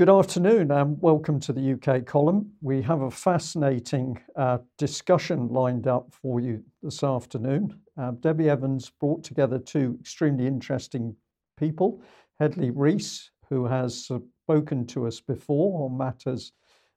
[0.00, 2.52] Good afternoon and welcome to the UK column.
[2.62, 7.78] We have a fascinating uh, discussion lined up for you this afternoon.
[7.98, 11.14] Uh, Debbie Evans brought together two extremely interesting
[11.58, 12.02] people
[12.38, 16.52] Hedley Rees, who has spoken to us before on matters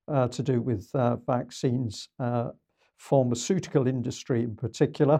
[0.07, 2.51] uh, to do with uh, vaccines, uh,
[2.95, 5.19] pharmaceutical industry in particular.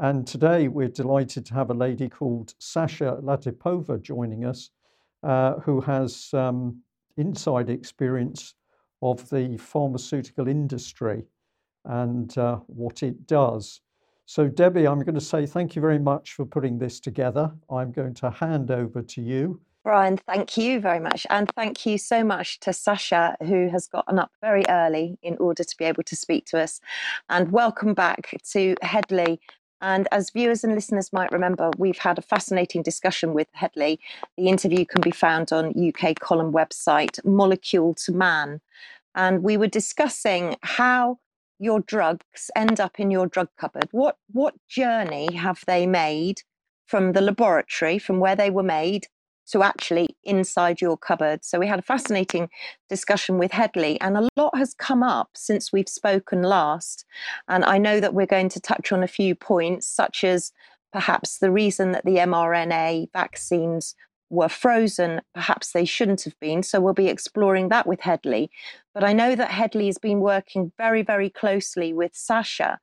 [0.00, 4.70] And today we're delighted to have a lady called Sasha Latypova joining us,
[5.22, 6.80] uh, who has um,
[7.18, 8.54] inside experience
[9.02, 11.24] of the pharmaceutical industry
[11.84, 13.80] and uh, what it does.
[14.26, 17.50] So, Debbie, I'm going to say thank you very much for putting this together.
[17.70, 19.60] I'm going to hand over to you.
[19.84, 21.26] Brian, thank you very much.
[21.30, 25.64] And thank you so much to Sasha, who has gotten up very early in order
[25.64, 26.78] to be able to speak to us.
[27.30, 29.40] And welcome back to Hedley,
[29.80, 34.00] and as viewers and listeners might remember, we've had a fascinating discussion with Hedley.
[34.36, 38.60] The interview can be found on UK column website, Molecule to Man.
[39.14, 41.18] And we were discussing how
[41.58, 43.88] your drugs end up in your drug cupboard.
[43.90, 46.42] What, what journey have they made
[46.86, 49.06] from the laboratory, from where they were made,
[49.50, 51.44] to actually inside your cupboard.
[51.44, 52.48] So we had a fascinating
[52.88, 57.04] discussion with Hedley, and a lot has come up since we've spoken last.
[57.48, 60.52] And I know that we're going to touch on a few points, such as
[60.92, 63.94] perhaps the reason that the mRNA vaccines
[64.30, 66.62] were frozen, perhaps they shouldn't have been.
[66.62, 68.50] So we'll be exploring that with Hedley.
[68.92, 72.78] But I know that Hedley has been working very, very closely with Sasha,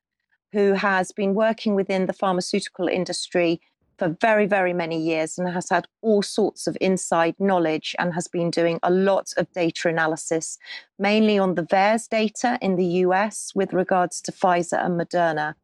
[0.53, 3.61] who has been working within the pharmaceutical industry
[3.97, 8.27] for very, very many years and has had all sorts of inside knowledge and has
[8.27, 10.57] been doing a lot of data analysis,
[10.99, 15.55] mainly on the VAERS data in the US with regards to Pfizer and Moderna.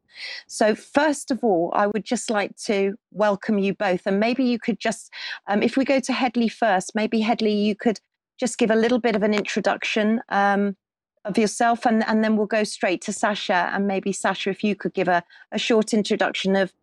[0.48, 4.02] So, first of all, I would just like to welcome you both.
[4.06, 5.12] And maybe you could just,
[5.48, 8.00] um, if we go to Hedley first, maybe Hedley, you could
[8.40, 10.76] just give a little bit of an introduction um,
[11.24, 13.70] of yourself, and, and then we'll go straight to Sasha.
[13.74, 16.74] And maybe, Sasha, if you could give a, a short introduction of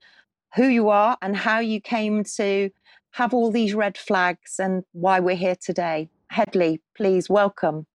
[0.55, 2.71] who you are and how you came to
[3.13, 6.09] have all these red flags and why we're here today.
[6.31, 7.87] Hedley, please welcome.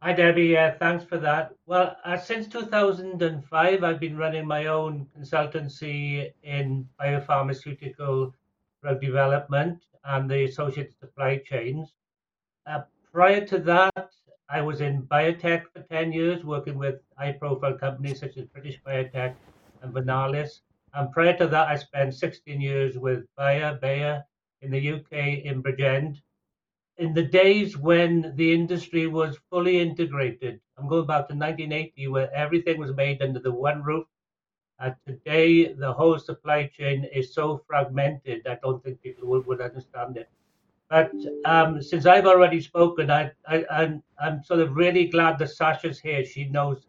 [0.00, 0.56] Hi, Debbie.
[0.56, 1.54] Uh, thanks for that.
[1.66, 8.32] Well, uh, since 2005, I've been running my own consultancy in biopharmaceutical
[8.80, 11.94] drug development and the associated supply chains.
[12.64, 12.82] Uh,
[13.12, 14.10] prior to that,
[14.48, 18.80] I was in biotech for 10 years, working with high profile companies such as British
[18.86, 19.34] Biotech
[19.82, 20.60] and Vernalis.
[20.98, 24.24] And prior to that, I spent 16 years with Bayer, Bayer
[24.62, 26.20] in the UK in Bridgend.
[26.96, 32.34] In the days when the industry was fully integrated, I'm going back to 1980, where
[32.34, 34.06] everything was made under the one roof.
[34.80, 39.60] Uh, today, the whole supply chain is so fragmented, I don't think people would, would
[39.60, 40.28] understand it.
[40.90, 41.12] But
[41.44, 46.00] um, since I've already spoken, I, I, I'm, I'm sort of really glad that Sasha's
[46.00, 46.24] here.
[46.24, 46.87] She knows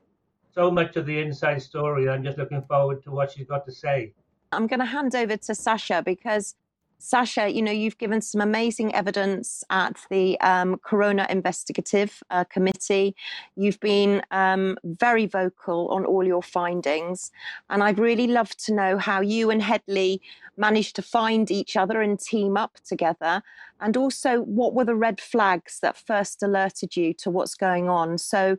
[0.60, 2.10] so much of the inside story.
[2.10, 4.12] I'm just looking forward to what she's got to say.
[4.52, 6.56] I'm going to hand over to Sasha because
[6.98, 13.16] Sasha, you know, you've given some amazing evidence at the um, Corona Investigative uh, Committee.
[13.56, 17.32] You've been um, very vocal on all your findings.
[17.70, 20.22] And I'd really love to know how you and Hedley
[20.58, 23.42] managed to find each other and team up together.
[23.80, 28.18] And also, what were the red flags that first alerted you to what's going on?
[28.18, 28.58] So,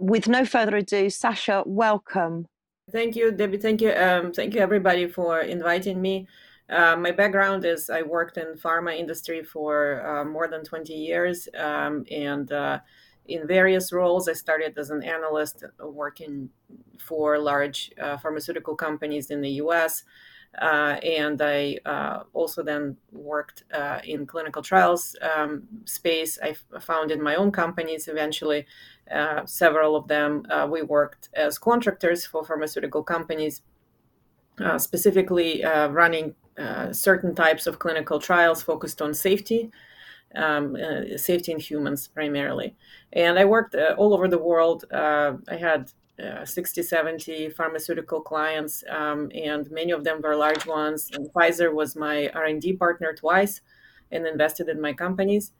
[0.00, 2.46] with no further ado, Sasha, welcome.
[2.90, 3.58] Thank you, Debbie.
[3.58, 3.92] Thank you.
[3.92, 6.26] Um, thank you, everybody, for inviting me.
[6.70, 11.48] Uh, my background is I worked in pharma industry for uh, more than 20 years,
[11.56, 12.78] um, and uh,
[13.26, 14.28] in various roles.
[14.28, 16.48] I started as an analyst working
[16.98, 20.04] for large uh, pharmaceutical companies in the U.S.
[20.56, 26.38] Uh, and I uh, also then worked uh, in clinical trials um, space.
[26.42, 28.64] I founded my own companies eventually, uh,
[29.46, 30.44] several of them.
[30.50, 33.62] Uh, we worked as contractors for pharmaceutical companies,
[34.60, 36.34] uh, specifically running
[36.92, 39.70] certain types of clinical trials focused on safety.
[40.34, 40.76] Um,
[41.16, 42.76] safety in humans primarily.
[43.14, 44.84] And I worked all over the world.
[44.92, 45.90] I had
[46.22, 51.10] uh, 60, 70 pharmaceutical clients, um, and many of them were large ones.
[51.14, 53.60] And Pfizer was my R&D partner twice
[54.10, 55.52] and invested in my companies.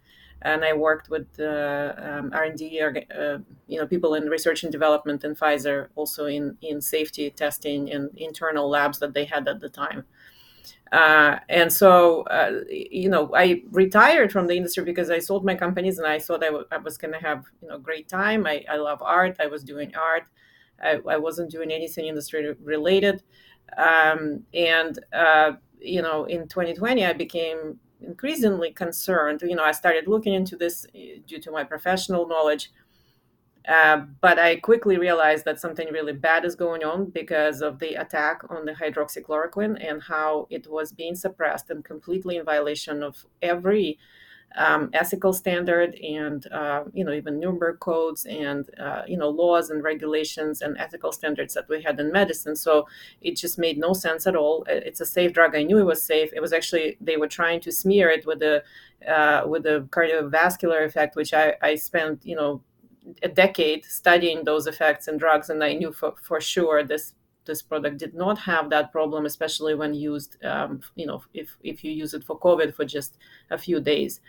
[0.42, 5.24] And I worked with uh, um, R&D, uh, you know, people in research and development
[5.24, 9.68] in Pfizer, also in, in safety testing and internal labs that they had at the
[9.68, 10.04] time.
[10.92, 15.54] Uh, and so, uh, you know, I retired from the industry because I sold my
[15.54, 18.46] companies and I thought I, w- I was going to have, you know, great time.
[18.46, 19.36] I, I love art.
[19.38, 20.24] I was doing art.
[20.82, 23.22] I, I wasn't doing anything industry related.
[23.76, 29.42] Um, and, uh, you know, in 2020, I became increasingly concerned.
[29.42, 32.70] You know, I started looking into this uh, due to my professional knowledge.
[33.68, 37.96] Uh, but I quickly realized that something really bad is going on because of the
[37.96, 43.26] attack on the hydroxychloroquine and how it was being suppressed and completely in violation of
[43.42, 43.98] every
[44.56, 49.70] um, ethical standard and uh, you know even Nuremberg codes and uh, you know laws
[49.70, 52.56] and regulations and ethical standards that we had in medicine.
[52.56, 52.86] So
[53.20, 54.64] it just made no sense at all.
[54.68, 55.54] It's a safe drug.
[55.54, 56.30] I knew it was safe.
[56.32, 58.64] It was actually they were trying to smear it with the
[59.06, 62.62] uh, with the cardiovascular effect, which I, I spent you know
[63.22, 67.14] a decade studying those effects in drugs, and I knew for, for sure this
[67.48, 71.82] this product did not have that problem, especially when used, um, you know, if, if
[71.82, 73.18] you use it for COVID for just
[73.50, 74.20] a few days.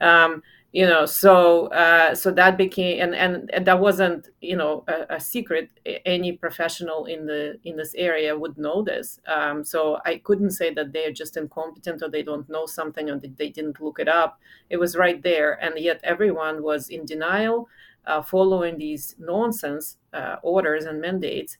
[0.00, 0.42] Um,
[0.72, 5.16] you know, so uh, so that became and, and, and that wasn't you know a,
[5.16, 5.70] a, secret.
[6.06, 9.20] Any professional in the in this area would know this.
[9.26, 13.18] Um, so I couldn't say that they're just incompetent or they don't know something or
[13.18, 14.40] they didn't look it up.
[14.70, 17.68] It was right there, and yet everyone was in denial,
[18.06, 21.58] uh, following these nonsense uh, orders and mandates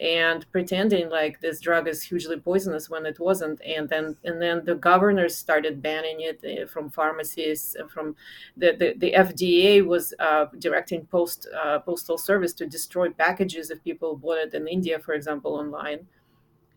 [0.00, 3.60] and pretending like this drug is hugely poisonous when it wasn't.
[3.64, 8.16] And then and then the governors started banning it uh, from pharmacies uh, from
[8.56, 13.84] the the, the fda was uh, directing post uh, postal service to destroy packages if
[13.84, 16.06] people bought it in india for example online.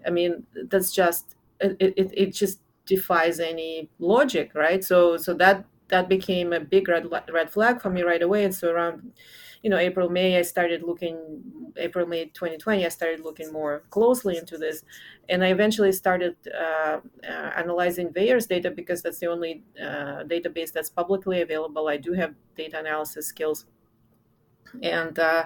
[0.06, 4.84] I mean that's just it, it, it just defies any logic right?
[4.84, 8.44] So so that that became a big red red flag for me right away.
[8.44, 9.14] And so around
[9.66, 11.18] you know april may i started looking
[11.78, 14.84] april may 2020 i started looking more closely into this.
[15.28, 20.72] And i eventually started uh, uh, analyzing VAERS data because that's the only uh, database
[20.72, 21.88] that's publicly available.
[21.88, 23.66] I do have data analysis skills.
[24.84, 25.46] And uh,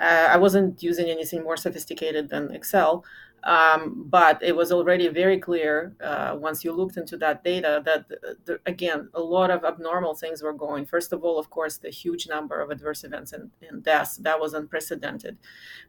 [0.00, 3.04] uh, i wasn't using anything more sophisticated than excel
[3.44, 8.08] um, but it was already very clear uh, once you looked into that data that,
[8.08, 10.86] the, the, again, a lot of abnormal things were going.
[10.86, 14.38] First of all, of course, the huge number of adverse events and, and deaths, that
[14.38, 15.38] was unprecedented.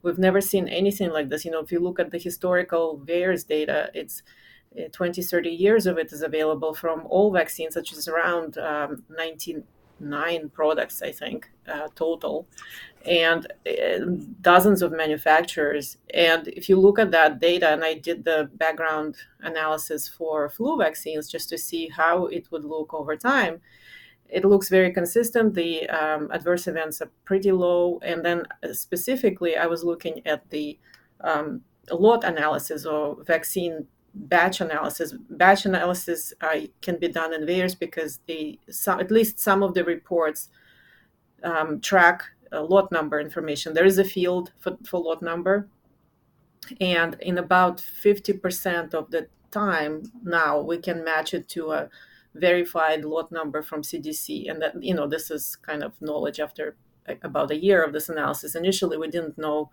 [0.02, 1.46] We've never seen anything like this.
[1.46, 4.24] You know, if you look at the historical VAERS data, it's
[4.78, 9.04] uh, 20, 30 years of it is available from all vaccines, such as around um,
[9.10, 9.64] 19
[10.00, 12.48] nine products, I think, uh, total,
[13.06, 14.06] and uh,
[14.42, 15.98] dozens of manufacturers.
[16.14, 20.78] And if you look at that data, and I did the background analysis for flu
[20.78, 23.62] vaccines just to see how it would look over time,
[24.30, 25.54] it looks very consistent.
[25.54, 28.00] The um, adverse events are pretty low.
[28.04, 30.80] And then uh, specifically, I was looking at the
[31.22, 31.62] um,
[31.92, 33.86] lot analysis or vaccine
[34.16, 35.14] batch analysis.
[35.30, 39.74] Batch analysis uh, can be done in VAERS because the some, at least some of
[39.74, 40.50] the reports
[41.44, 42.24] um, track
[42.62, 43.74] lot number information.
[43.74, 45.68] There is a field for, for lot number,
[46.80, 51.90] and in about 50% of the time now we can match it to a
[52.34, 54.50] verified lot number from CDC.
[54.50, 56.76] And that you know this is kind of knowledge after
[57.22, 58.56] about a year of this analysis.
[58.56, 59.70] Initially, we didn't know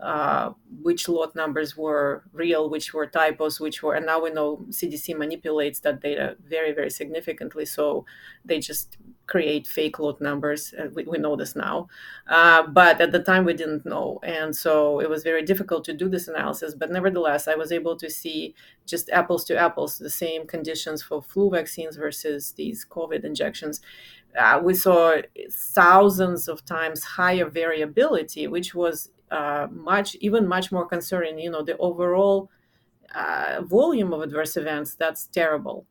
[0.00, 0.52] uh,
[0.82, 5.16] which lot numbers were real, which were typos, which were, and now we know CDC
[5.16, 7.64] manipulates that data very, very significantly.
[7.64, 8.06] So
[8.44, 8.96] they just
[9.28, 10.74] create fake lot numbers.
[10.76, 11.88] Uh, we, we know this now.
[12.26, 14.18] Uh, but at the time, we didn't know.
[14.22, 16.74] And so it was very difficult to do this analysis.
[16.74, 18.54] But nevertheless, I was able to see
[18.86, 23.80] just apples to apples the same conditions for flu vaccines versus these COVID injections.
[24.36, 25.16] Uh, we saw
[25.50, 31.62] thousands of times higher variability, which was uh, much even much more concerning you know
[31.62, 32.50] the overall
[33.14, 35.86] uh, volume of adverse events that's terrible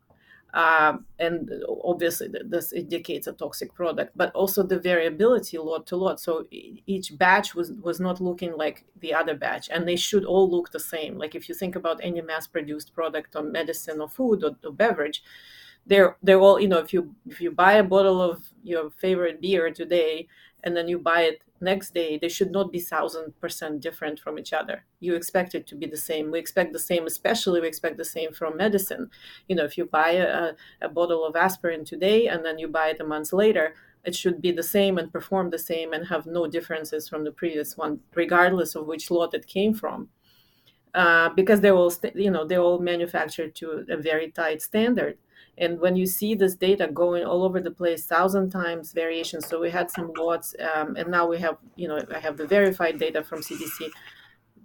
[0.58, 1.52] uh, and
[1.84, 6.20] obviously this indicates a toxic product but also the variability lot to lot.
[6.20, 10.50] So each batch was was not looking like the other batch and they should all
[10.50, 11.16] look the same.
[11.16, 14.74] Like if you think about any mass produced product or medicine or food or, or
[14.74, 15.22] beverage
[15.86, 19.40] they're they're all you know if you if you buy a bottle of your favorite
[19.40, 20.28] beer today
[20.64, 24.38] and then you buy it next day they should not be thousand percent different from
[24.38, 24.86] each other.
[25.00, 26.32] You expect it to be the same.
[26.32, 29.10] We expect the same especially we expect the same from medicine.
[29.48, 32.90] You know if you buy a, a bottle of aspirin today and then you buy
[32.90, 36.26] it a month later it should be the same and perform the same and have
[36.26, 40.10] no differences from the previous one regardless of which lot it came from.
[40.94, 45.18] Uh, because they're all you know they're all manufactured to a very tight standard
[45.58, 49.42] and when you see this data going all over the place, thousand times variation.
[49.42, 52.46] So we had some lots, um, and now we have, you know, I have the
[52.46, 53.90] verified data from CDC.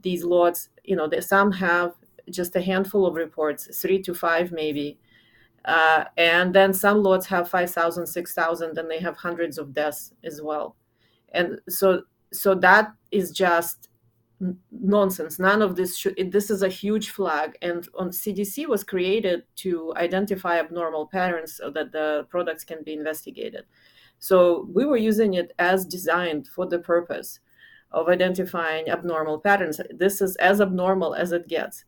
[0.03, 1.95] These lots, you know, they, some have
[2.31, 4.99] just a handful of reports, three to five maybe.
[5.65, 10.43] Uh, and then some lots have 5,000, 6,000, and they have hundreds of deaths as
[10.43, 10.77] well.
[11.33, 13.89] And so, so that is just
[14.71, 15.39] nonsense.
[15.39, 16.33] None of this should.
[16.33, 21.71] This is a huge flag, and on CDC was created to identify abnormal patterns so
[21.71, 23.65] that the products can be investigated.
[24.19, 27.41] So we were using it as designed for the purpose
[27.91, 29.81] of identifying abnormal patterns.
[29.91, 31.85] This is as abnormal as it gets.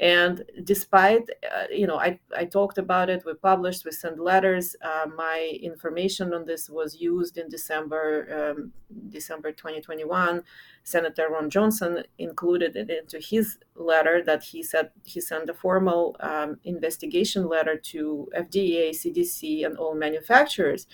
[0.00, 4.74] And despite, uh, you know, I, I talked about it, we published, we sent letters.
[4.82, 8.72] Uh, my information on this was used in December, um,
[9.08, 10.42] December 2021.
[10.82, 16.16] Senator Ron Johnson included it into his letter that he said he sent a formal
[16.18, 20.88] um, investigation letter to FDA, CDC, and all manufacturers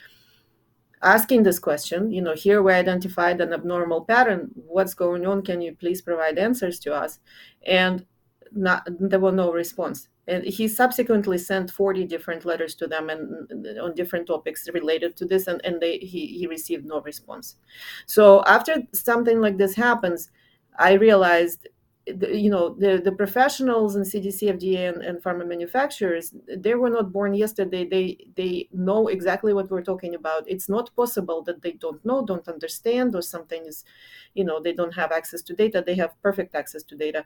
[1.02, 5.60] asking this question you know here we identified an abnormal pattern what's going on can
[5.62, 7.20] you please provide answers to us
[7.66, 8.04] and
[8.52, 10.08] not there was no response.
[10.26, 15.16] And he subsequently sent 40 different letters to them and uh, on different topics related
[15.16, 17.56] to this and, and they he, he received no response.
[18.06, 20.30] So after something like this happens
[20.78, 21.68] i realized
[22.32, 27.12] you know the, the professionals in cdc fda and, and pharma manufacturers they were not
[27.12, 27.84] born yesterday.
[27.84, 30.44] They they know exactly what we're talking about.
[30.46, 33.84] It's not possible that they don't know don't understand or something is
[34.34, 35.82] you know they don't have access to data.
[35.84, 37.24] They have perfect access to data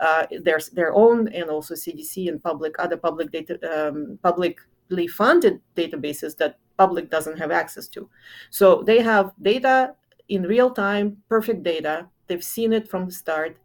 [0.00, 5.60] uh, there's their own and also cdc and public other public data um, publicly funded
[5.74, 8.08] databases that public doesn't have access to.
[8.50, 9.94] So they have data
[10.28, 12.08] in real time perfect data.
[12.26, 13.56] They've seen it from the start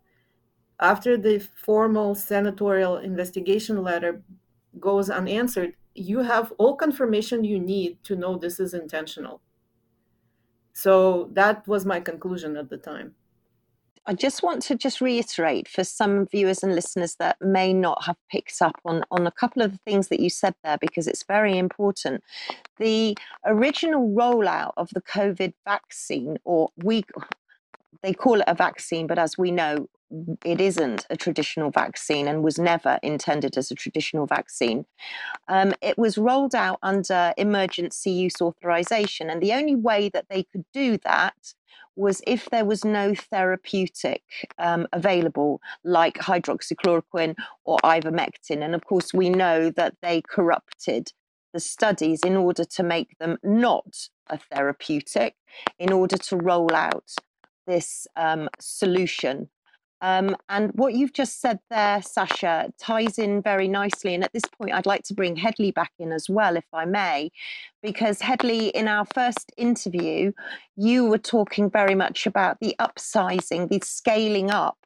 [0.82, 4.24] after the formal senatorial investigation letter
[4.80, 9.42] goes unanswered, you have all confirmation you need to know this is intentional.
[10.74, 13.14] So that was my conclusion at the time.
[14.08, 18.18] I just want to just reiterate for some viewers and listeners that may not have
[18.32, 21.24] picked up on, on a couple of the things that you said there because it's
[21.24, 22.24] very important.
[22.80, 27.04] The original rollout of the COVID vaccine, or we
[28.04, 29.88] they call it a vaccine, but as we know,
[30.44, 34.86] it isn't a traditional vaccine and was never intended as a traditional vaccine.
[35.48, 40.44] Um, it was rolled out under emergency use authorization, and the only way that they
[40.44, 41.54] could do that
[41.96, 44.24] was if there was no therapeutic
[44.58, 48.64] um, available, like hydroxychloroquine or ivermectin.
[48.64, 51.12] And of course, we know that they corrupted
[51.54, 55.36] the studies in order to make them not a therapeutic,
[55.78, 57.14] in order to roll out
[57.68, 59.50] this um, solution
[60.02, 64.16] um, and what you've just said there, Sasha, ties in very nicely.
[64.16, 66.86] And at this point, I'd like to bring Hedley back in as well, if I
[66.86, 67.32] may,
[67.84, 70.32] because Hedley, in our first interview,
[70.76, 74.78] you were talking very much about the upsizing, the scaling up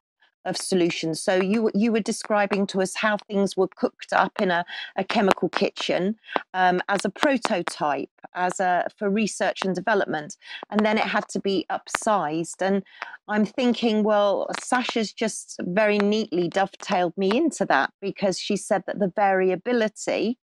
[0.46, 1.20] of solutions.
[1.20, 4.64] So you you were describing to us how things were cooked up in a,
[4.96, 6.16] a chemical kitchen
[6.54, 10.36] um, as a prototype, as a for research and development,
[10.70, 12.62] and then it had to be upsized.
[12.62, 12.82] And
[13.28, 19.00] I'm thinking, well, Sasha's just very neatly dovetailed me into that because she said that
[19.00, 20.38] the variability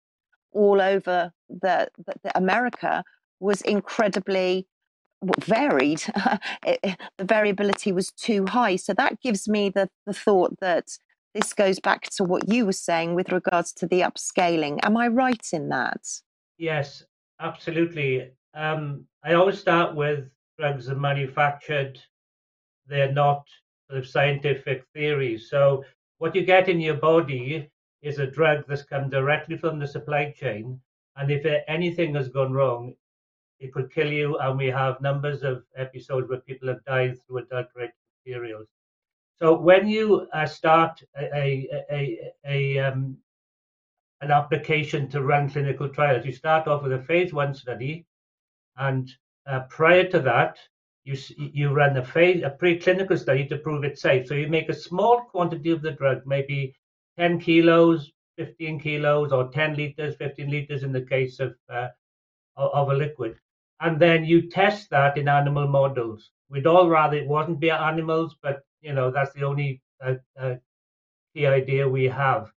[0.53, 3.05] all over the, the, the America
[3.41, 4.67] was incredibly
[5.41, 6.03] varied,
[6.67, 6.81] it,
[7.19, 8.77] the variability was too high.
[8.77, 10.99] So that gives me the, the thought that
[11.35, 14.79] this goes back to what you were saying with regards to the upscaling.
[14.83, 16.07] Am I right in that?
[16.59, 17.05] Yes,
[17.41, 18.31] absolutely.
[18.55, 21.99] Um, I always start with drugs are manufactured,
[22.87, 23.47] they're not
[23.89, 25.49] sort of scientific theories.
[25.49, 25.85] So
[26.19, 27.71] what you get in your body
[28.03, 30.81] is a drug that's come directly from the supply chain.
[31.17, 32.95] And if anything has gone wrong,
[33.63, 37.39] it could kill you, and we have numbers of episodes where people have died through
[37.39, 37.95] adulterated
[38.27, 38.67] materials.
[39.39, 43.17] So when you uh, start a, a, a, a um,
[44.21, 48.05] an application to run clinical trials, you start off with a phase one study,
[48.77, 49.09] and
[49.47, 50.59] uh, prior to that,
[51.05, 54.27] you you run a phase a preclinical study to prove it's safe.
[54.27, 56.75] So you make a small quantity of the drug, maybe
[57.17, 61.89] 10 kilos, 15 kilos, or 10 liters, 15 liters in the case of uh,
[62.57, 63.37] of a liquid
[63.83, 66.31] and then you test that in animal models.
[66.49, 70.55] We'd all rather it wasn't be animals, but you know that's the only uh, uh,
[71.35, 72.51] key idea we have.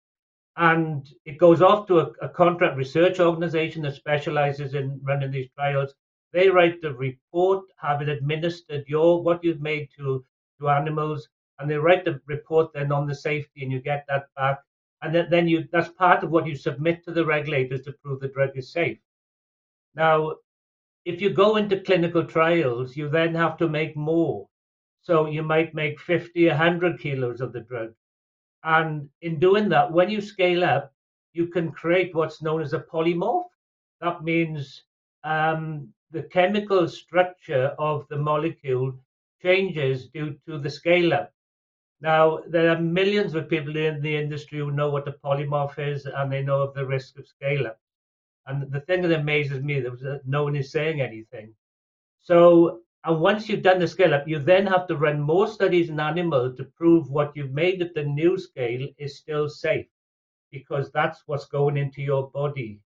[0.57, 5.49] And it goes off to a, a, contract research organization that specializes in running these
[5.57, 5.95] trials.
[6.33, 10.25] They write the report, have it administered, your what you've made to
[10.61, 11.29] to animals,
[11.59, 14.61] and they write the report then on the safety, and you get that back.
[15.03, 18.21] And then, then you that's part of what you submit to the regulators to prove
[18.21, 18.99] the drug is safe.
[19.95, 20.35] Now,
[21.05, 24.49] if you go into clinical trials, you then have to make more.
[25.03, 27.93] So you might make 50, 100 kilos of the drug.
[28.63, 30.95] And in doing that, when you scale up,
[31.35, 33.51] you can create what's known as a polymorph.
[34.01, 34.85] That means
[35.25, 38.95] um, the chemical structure of the molecule
[39.43, 41.33] changes due to the scale up.
[42.01, 46.07] Now, there are millions of people in the industry who know what a polymorph is
[46.07, 47.79] and they know of the risk of scale up.
[48.47, 51.55] And the thing that amazes me is that no one is saying anything.
[52.21, 55.91] So, and once you've done the scale up, you then have to run more studies
[55.91, 59.87] in animals to prove what you've made at the new scale is still safe,
[60.51, 62.81] because that's what's going into your body.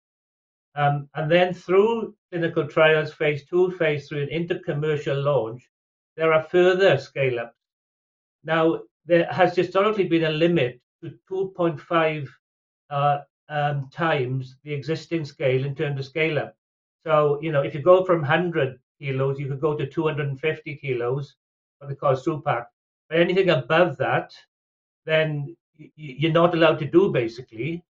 [0.74, 5.68] Um, and then through clinical trials, phase two, phase three, and into commercial launch,
[6.16, 7.56] there are further scale ups.
[8.44, 12.28] Now, there has historically been a limit to 2.5
[12.90, 13.18] uh,
[13.49, 16.57] um, times the existing scale in terms of scale up.
[17.05, 21.35] So, you know, if you go from 100 kilos, you could go to 250 kilos,
[21.78, 22.67] what they call Supac.
[23.09, 24.35] But anything above that,
[25.07, 25.57] then
[25.97, 27.85] you're not allowed to do basically.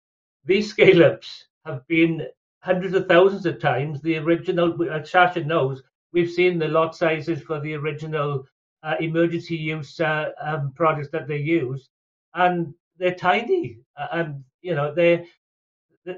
[0.44, 2.28] These scale ups have been
[2.62, 7.42] hundreds of thousands of times the original, as Sasha knows, we've seen the lot sizes
[7.42, 8.46] for the original
[8.84, 11.90] uh, emergency use uh, um, products that they use,
[12.34, 13.80] and they're tiny.
[13.98, 15.24] Uh, and you know they're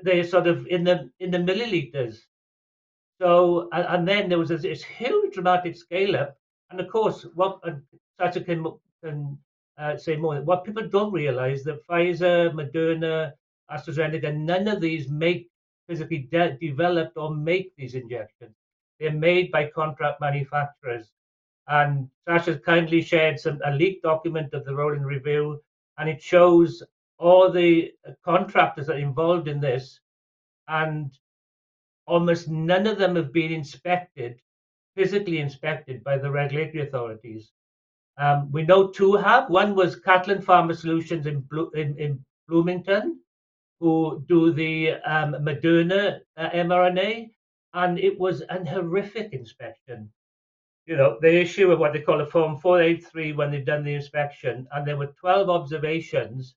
[0.03, 2.19] they're sort of in the in the milliliters.
[3.19, 6.37] So and, then there was this, this, huge dramatic scale up,
[6.69, 7.71] and of course what uh,
[8.19, 8.65] Sasha can
[9.03, 9.37] can
[9.77, 10.39] uh, say more.
[10.41, 13.33] What people don't realize that Pfizer, Moderna,
[13.71, 15.49] AstraZeneca, none of these make
[15.87, 18.55] physically de- developed or make these injections.
[18.99, 21.11] They're made by contract manufacturers.
[21.67, 25.61] And Sasha kindly shared some a leaked document of the rolling review,
[25.97, 26.83] and it shows
[27.17, 27.91] all the
[28.23, 29.99] contractors that are involved in this,
[30.67, 31.17] and
[32.05, 34.39] almost none of them have been inspected,
[34.95, 37.51] physically inspected by the regulatory authorities.
[38.17, 39.49] Um, we know two have.
[39.49, 43.19] One was Catalent Pharma Solutions in, in, in Bloomington,
[43.79, 47.29] who do the um, Moderna uh, mRNA,
[47.73, 50.09] and it was an horrific inspection
[50.87, 54.65] you know, they issue what they call a Form 483 when they've done the inspection,
[54.71, 56.55] and there were 12 observations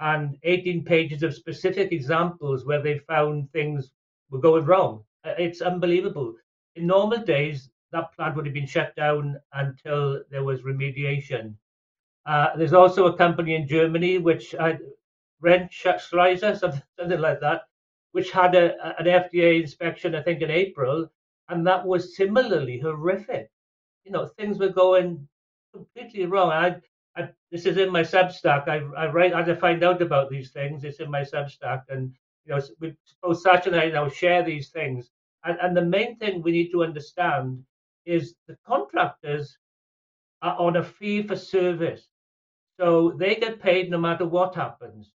[0.00, 3.92] and 18 pages of specific examples where they found things
[4.30, 5.04] were going wrong.
[5.24, 6.34] Uh, it's unbelievable.
[6.76, 11.54] In normal days, that plant would have been shut down until there was remediation.
[12.26, 14.78] Uh, there's also a company in Germany which I
[15.40, 17.62] Rent Schleiser, something, something like that,
[18.12, 21.10] which had a, an FDA inspection, I think, in April,
[21.48, 23.50] and that was similarly horrific
[24.04, 25.28] you know things were going
[25.72, 26.50] completely wrong.
[26.50, 26.76] I,
[27.16, 28.68] I this is in my Substack.
[28.68, 30.84] I, I write as I find out about these things.
[30.84, 32.12] It's in my Substack, and
[32.44, 35.10] you know, we, both Sasha and I now share these things.
[35.44, 37.64] And and the main thing we need to understand
[38.06, 39.56] is the contractors
[40.42, 42.08] are on a fee for service,
[42.78, 45.12] so they get paid no matter what happens.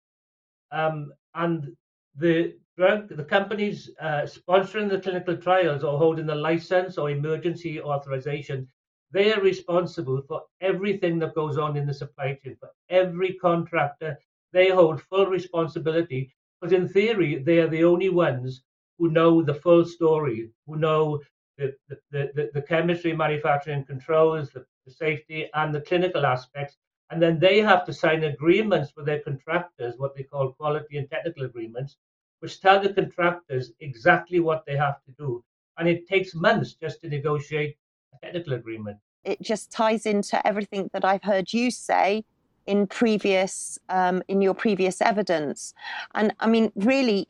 [0.72, 1.76] Um, and
[2.16, 7.81] the drug, the companies uh, sponsoring the clinical trials or holding the license or emergency
[7.81, 8.68] authorization,
[9.12, 12.57] they are responsible for everything that goes on in the supply chain.
[12.61, 14.18] For every contractor,
[14.53, 18.62] they hold full responsibility because, in theory, they are the only ones
[18.99, 21.20] who know the full story, who know
[21.59, 26.77] the, the, the, the chemistry, manufacturing controls, the, the safety, and the clinical aspects.
[27.11, 31.11] And then they have to sign agreements with their contractors, what they call quality and
[31.11, 31.96] technical agreements,
[32.38, 35.42] which tell the contractors exactly what they have to do.
[35.79, 37.77] And it takes months just to negotiate
[38.23, 38.99] agreement.
[39.25, 42.25] It just ties into everything that I've heard you say
[42.67, 45.75] in previous um, in your previous evidence.
[46.15, 47.27] And I mean, really,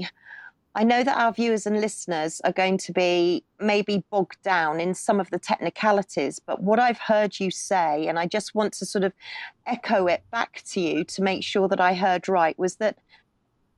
[0.75, 4.95] I know that our viewers and listeners are going to be maybe bogged down in
[4.95, 8.87] some of the technicalities, but what I've heard you say, and I just want to
[8.87, 9.13] sort of
[9.67, 12.99] echo it back to you to make sure that I heard right, was that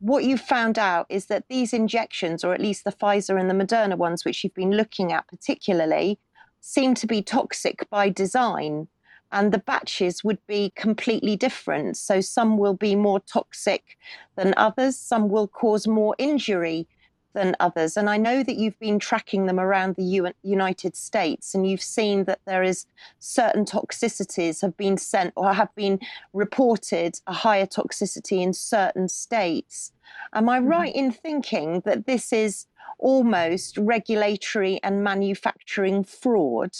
[0.00, 3.54] what you found out is that these injections, or at least the Pfizer and the
[3.54, 6.18] Moderna ones, which you've been looking at particularly,
[6.62, 8.88] seem to be toxic by design.
[9.30, 11.96] And the batches would be completely different.
[11.96, 13.98] So some will be more toxic
[14.36, 16.86] than others, some will cause more injury
[17.32, 17.96] than others.
[17.96, 21.82] And I know that you've been tracking them around the U- United States and you've
[21.82, 22.86] seen that there is
[23.18, 25.98] certain toxicities have been sent or have been
[26.32, 29.92] reported a higher toxicity in certain states.
[30.34, 30.68] Am I mm-hmm.
[30.68, 32.66] right in thinking that this is
[32.98, 36.70] almost regulatory and manufacturing fraud?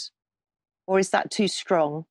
[0.87, 2.05] Or is that too strong?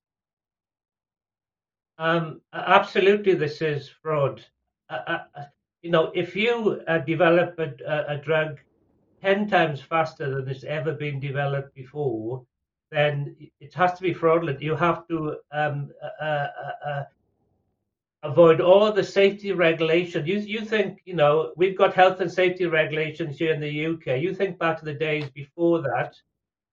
[1.98, 4.44] Um, absolutely, this is fraud.
[4.88, 5.18] Uh,
[5.82, 8.60] you know, if you uh, develop a, a, drug
[9.22, 12.44] 10 times faster than it's ever been developed before,
[12.90, 14.60] then it has to be fraudulent.
[14.60, 16.48] You have to um, uh, uh,
[16.86, 17.04] uh,
[18.22, 20.26] avoid all the safety regulation.
[20.26, 24.20] You, you think, you know, we've got health and safety regulations here in the UK.
[24.20, 26.14] You think back to the days before that,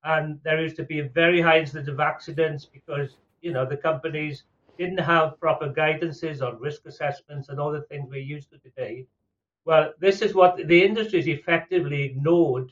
[0.03, 3.77] and there used to be a very high incidence of accidents because, you know, the
[3.77, 4.43] companies
[4.77, 9.05] didn't have proper guidances on risk assessments and all the things we're used to today.
[9.65, 12.71] Well, this is what the industry has effectively ignored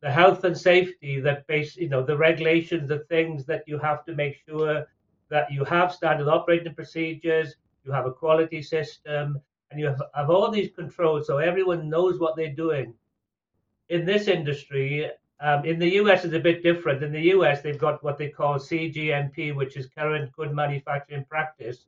[0.00, 4.04] the health and safety that base, you know, the regulations, the things that you have
[4.06, 4.86] to make sure
[5.28, 7.54] that you have standard operating procedures,
[7.86, 12.18] you have a quality system, and you have, have all these controls so everyone knows
[12.18, 12.94] what they're doing.
[13.88, 17.02] In this industry, um, in the US, it's a bit different.
[17.02, 21.86] In the US, they've got what they call CGMP, which is Current Good Manufacturing Practice,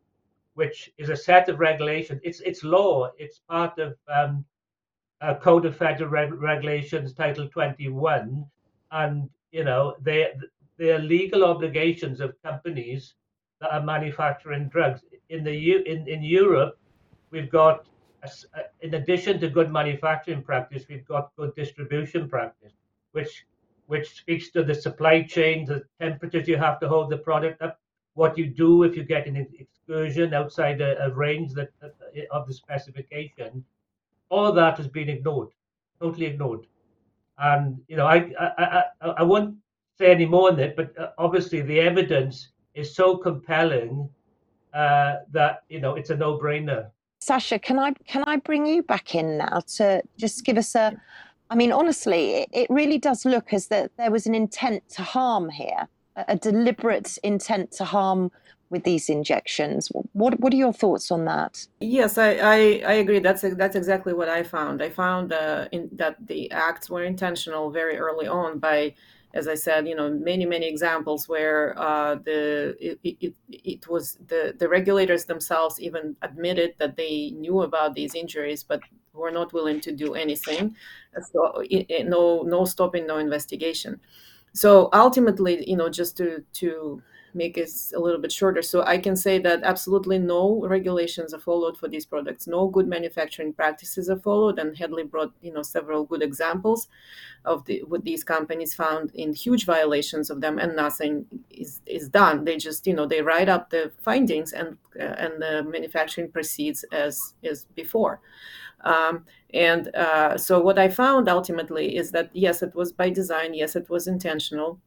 [0.54, 2.20] which is a set of regulations.
[2.22, 3.10] It's it's law.
[3.18, 4.44] It's part of um,
[5.20, 8.44] a Code of Federal Reg- Regulations, Title 21,
[8.92, 10.32] and you know they
[10.76, 13.14] they are legal obligations of companies
[13.60, 15.02] that are manufacturing drugs.
[15.28, 16.78] In the U, in in Europe,
[17.30, 17.86] we've got
[18.80, 22.72] in addition to good manufacturing practice, we've got good distribution practice,
[23.12, 23.46] which
[23.86, 27.80] which speaks to the supply chain, the temperatures you have to hold the product up,
[28.14, 31.70] what you do if you get an excursion outside a, a range that
[32.30, 33.64] of the specification.
[34.30, 35.48] All that has been ignored,
[36.00, 36.66] totally ignored.
[37.38, 39.56] And you know, I I I, I won't
[39.98, 44.08] say any more on it, but uh, obviously the evidence is so compelling
[44.74, 46.90] uh, that you know it's a no-brainer.
[47.20, 51.00] Sasha, can I can I bring you back in now to just give us a?
[51.50, 55.02] I mean, honestly, it, it really does look as that there was an intent to
[55.02, 58.30] harm here, a, a deliberate intent to harm
[58.70, 59.90] with these injections.
[60.12, 61.66] What what are your thoughts on that?
[61.80, 63.18] Yes, I, I, I agree.
[63.18, 64.82] That's that's exactly what I found.
[64.82, 68.94] I found uh, in, that the acts were intentional very early on by
[69.34, 74.18] as I said, you know, many many examples where uh, the it, it, it was
[74.26, 78.80] the the regulators themselves even admitted that they knew about these injuries, but
[79.12, 80.74] were not willing to do anything.
[81.32, 81.62] So
[82.04, 84.00] no no stopping, no investigation.
[84.54, 87.02] So ultimately, you know, just to to
[87.34, 88.62] make it a little bit shorter.
[88.62, 92.46] So I can say that absolutely no regulations are followed for these products.
[92.46, 96.88] No good manufacturing practices are followed, and Hedley brought you know several good examples
[97.44, 102.08] of the, what these companies found in huge violations of them, and nothing is is
[102.08, 102.44] done.
[102.44, 106.84] They just you know they write up the findings, and uh, and the manufacturing proceeds
[106.92, 108.20] as as before.
[108.82, 113.54] Um, and uh, so what I found ultimately is that yes, it was by design.
[113.54, 114.80] Yes, it was intentional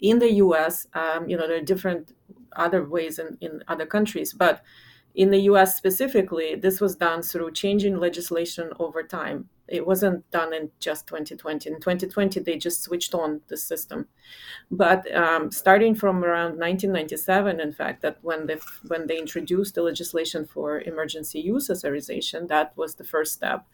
[0.00, 2.14] in the US, um, you know, there are different
[2.56, 4.62] other ways in, in other countries, but
[5.14, 9.48] in the US specifically, this was done through changing legislation over time.
[9.68, 11.70] It wasn't done in just 2020.
[11.70, 14.08] In 2020, they just switched on the system.
[14.70, 19.82] But um, starting from around 1997, in fact, that when they when they introduced the
[19.82, 23.64] legislation for emergency use authorization, that was the first step.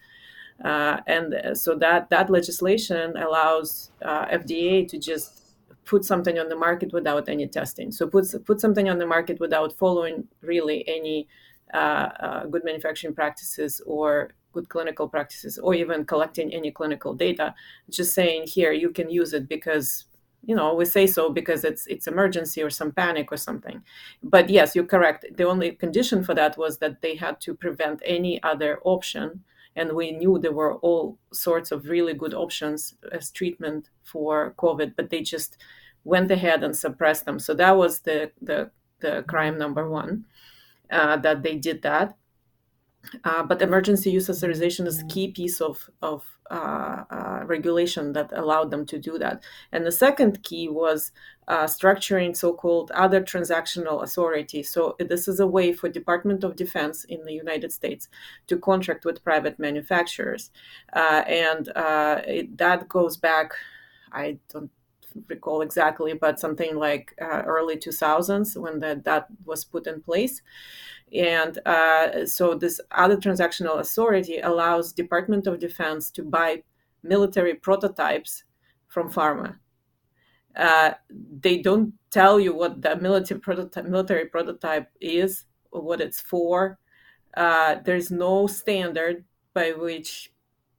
[0.65, 5.41] Uh, and so that that legislation allows uh, FDA to just
[5.85, 7.91] put something on the market without any testing.
[7.93, 11.29] So put put something on the market without following really any
[11.73, 17.55] uh, uh, good manufacturing practices or good clinical practices, or even collecting any clinical data.
[17.89, 20.07] Just saying here you can use it because
[20.45, 23.83] you know we say so because it's it's emergency or some panic or something.
[24.23, 25.27] But yes, you're correct.
[25.37, 29.45] The only condition for that was that they had to prevent any other option
[29.77, 34.95] and we knew there were all sorts of really good options as treatment for COVID,
[34.97, 35.57] but they just
[36.05, 37.39] went ahead and suppressed them.
[37.39, 40.25] So that was the the, the crime number one
[40.91, 42.17] uh, that they did that.
[43.25, 48.33] Uh, but emergency use authorization is a key piece of of uh, uh, regulation that
[48.33, 49.41] allowed them to do that.
[49.71, 51.13] And the second key was
[51.47, 54.65] uh, structuring so-called other transactional authority.
[54.65, 58.09] So this is a way for Department of Defense in the United States
[58.49, 60.51] to contract with private manufacturers,
[60.93, 63.53] uh, and uh, it, that goes back.
[64.13, 64.71] I don't
[65.29, 70.43] recall exactly, but something like uh, early 2000s when that, that was put in place.
[71.13, 76.63] And uh, so this other transactional authority allows Department of Defense to buy
[77.03, 78.45] military prototypes
[78.89, 79.57] from pharma.
[80.57, 80.93] Uh,
[81.41, 86.79] they don't tell you what the military prototype, military prototype is or what it's for.
[87.37, 90.33] Uh, there's no standard by which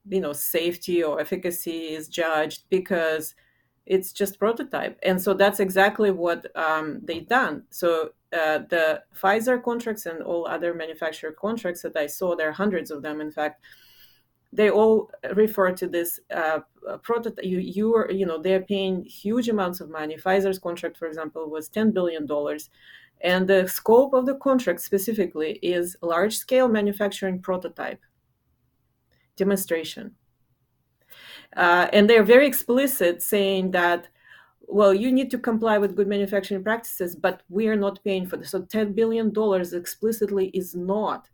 [0.09, 3.35] you know safety or efficacy is judged because
[3.85, 9.61] it's just prototype and so that's exactly what um, they've done so uh, the pfizer
[9.61, 13.31] contracts and all other manufacturer contracts that i saw there are hundreds of them in
[13.31, 13.63] fact
[14.53, 16.59] they all refer to this uh,
[17.03, 20.17] prototype you, you are you know they're paying huge amounts of money.
[20.17, 22.69] Pfizer's contract for example was 10 billion dollars
[23.21, 28.01] and the scope of the contract specifically is large scale manufacturing prototype
[29.35, 30.15] demonstration.
[31.55, 34.07] Uh, and they're very explicit saying that
[34.71, 38.37] well, you need to comply with good manufacturing practices, but we are not paying for
[38.37, 38.51] this.
[38.51, 39.33] So $10 billion
[39.73, 41.29] explicitly is not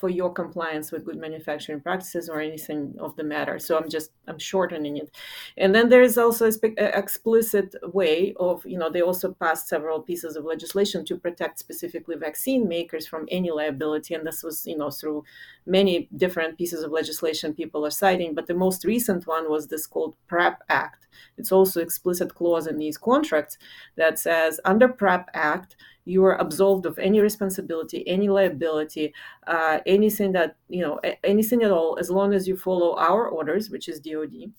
[0.00, 3.58] for your compliance with good manufacturing practices or anything of the matter.
[3.58, 5.10] So I'm just I'm shortening it,
[5.58, 10.00] and then there is also an explicit way of you know they also passed several
[10.00, 14.78] pieces of legislation to protect specifically vaccine makers from any liability, and this was you
[14.78, 15.22] know through
[15.66, 19.86] many different pieces of legislation people are citing, but the most recent one was this
[19.86, 21.06] called PrEP Act.
[21.36, 23.58] It's also explicit clause in these contracts
[23.96, 25.76] that says under PrEP Act
[26.10, 29.14] you are absolved of any responsibility, any liability,
[29.46, 33.70] uh, anything that, you know, anything at all, as long as you follow our orders,
[33.70, 34.52] which is DOD.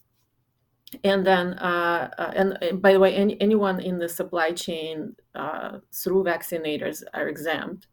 [1.03, 5.79] And then, uh, uh, and, by the way, any, anyone in the supply chain uh,
[5.93, 7.87] through vaccinators are exempt.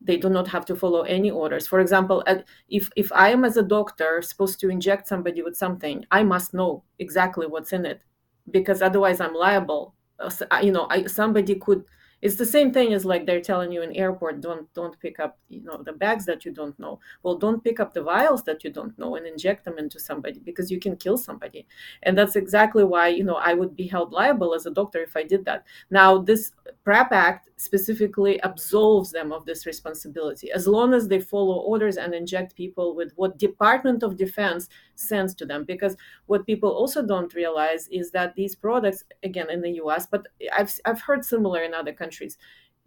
[0.00, 1.66] They do not have to follow any orders.
[1.66, 2.22] For example,
[2.68, 6.54] if, if I am as a doctor supposed to inject somebody with something, I must
[6.54, 8.02] know exactly what's in it
[8.50, 9.94] because otherwise I'm liable.
[10.18, 10.30] Uh,
[10.62, 11.84] you know, I, somebody could
[12.22, 15.38] it's the same thing as like they're telling you in airport don't don't pick up
[15.48, 16.98] you know the bags that you don't know.
[17.22, 20.40] Well don't pick up the vials that you don't know and inject them into somebody
[20.40, 21.66] because you can kill somebody.
[22.02, 25.16] And that's exactly why you know i would be held liable as a doctor if
[25.16, 25.64] i did that.
[25.90, 26.52] Now this
[26.86, 32.14] prep act specifically absolves them of this responsibility as long as they follow orders and
[32.14, 35.64] inject people with what department of defense sends to them.
[35.64, 35.96] Because
[36.26, 40.72] what people also don't realize is that these products again in the us but i've,
[40.84, 42.38] I've heard similar in other countries.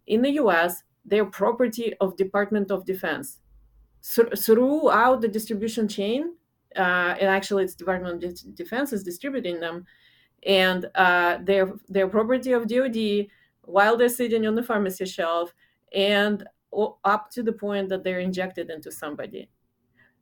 [0.08, 3.40] In the us they're property of department of defense.
[4.02, 6.36] Throughout the distribution chain
[6.78, 9.86] uh, and actually it's department of defense is distributing them
[10.46, 12.96] and uh, they're they're property of dod
[13.64, 15.54] while they're sitting on the pharmacy shelf
[15.94, 16.44] and
[17.04, 19.50] up to the point that they're injected into somebody.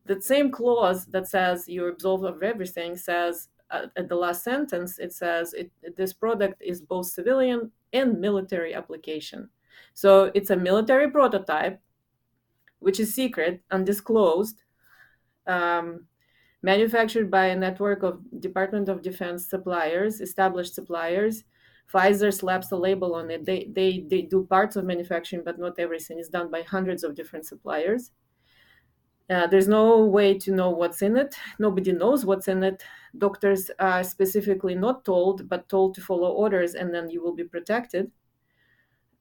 [0.05, 4.99] The same clause that says you're absolved of everything says uh, at the last sentence
[4.99, 9.49] it says it, this product is both civilian and military application.
[9.93, 11.81] So it's a military prototype
[12.79, 14.63] which is secret undisclosed
[15.47, 16.05] um,
[16.61, 21.43] manufactured by a network of department of defense suppliers established suppliers
[21.91, 25.79] pfizer slaps a label on it they, they, they do parts of manufacturing but not
[25.79, 28.11] everything is done by hundreds of different suppliers
[29.29, 31.35] uh, there's no way to know what's in it.
[31.59, 32.81] Nobody knows what's in it.
[33.17, 37.43] Doctors are specifically not told, but told to follow orders, and then you will be
[37.43, 38.09] protected.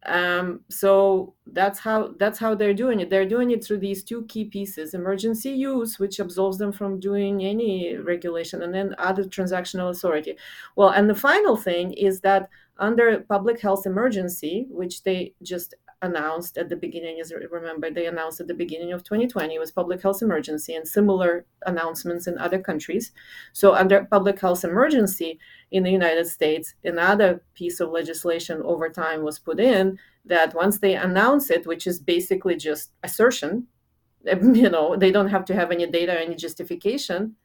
[0.08, 3.10] Um, so that's how that's how they're doing it.
[3.10, 7.44] They're doing it through these two key pieces: emergency use, which absolves them from doing
[7.44, 10.36] any regulation, and then other transactional authority.
[10.76, 16.58] Well, and the final thing is that under public health emergency, which they just announced
[16.58, 20.22] at the beginning, as remember, they announced at the beginning of 2020 was public health
[20.22, 23.12] emergency and similar announcements in other countries.
[23.52, 25.38] So under public health emergency
[25.70, 30.78] in the United States, another piece of legislation over time was put in that once
[30.78, 33.66] they announce it, which is basically just assertion,
[34.24, 37.36] you know, they don't have to have any data, any justification.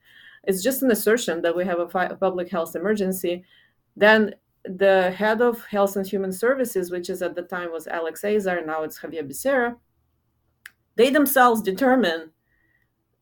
[0.44, 3.44] It's just an assertion that we have a public health emergency.
[3.96, 4.36] Then
[4.66, 8.64] the head of Health and Human Services, which is at the time was Alex Azar,
[8.66, 9.76] now it's Xavier Becerra,
[10.96, 12.32] they themselves determine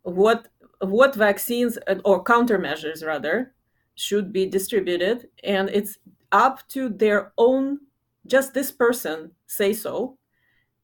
[0.03, 0.47] what
[0.81, 3.53] what vaccines or countermeasures rather
[3.95, 5.97] should be distributed, and it's
[6.31, 7.79] up to their own.
[8.27, 10.17] Just this person say so,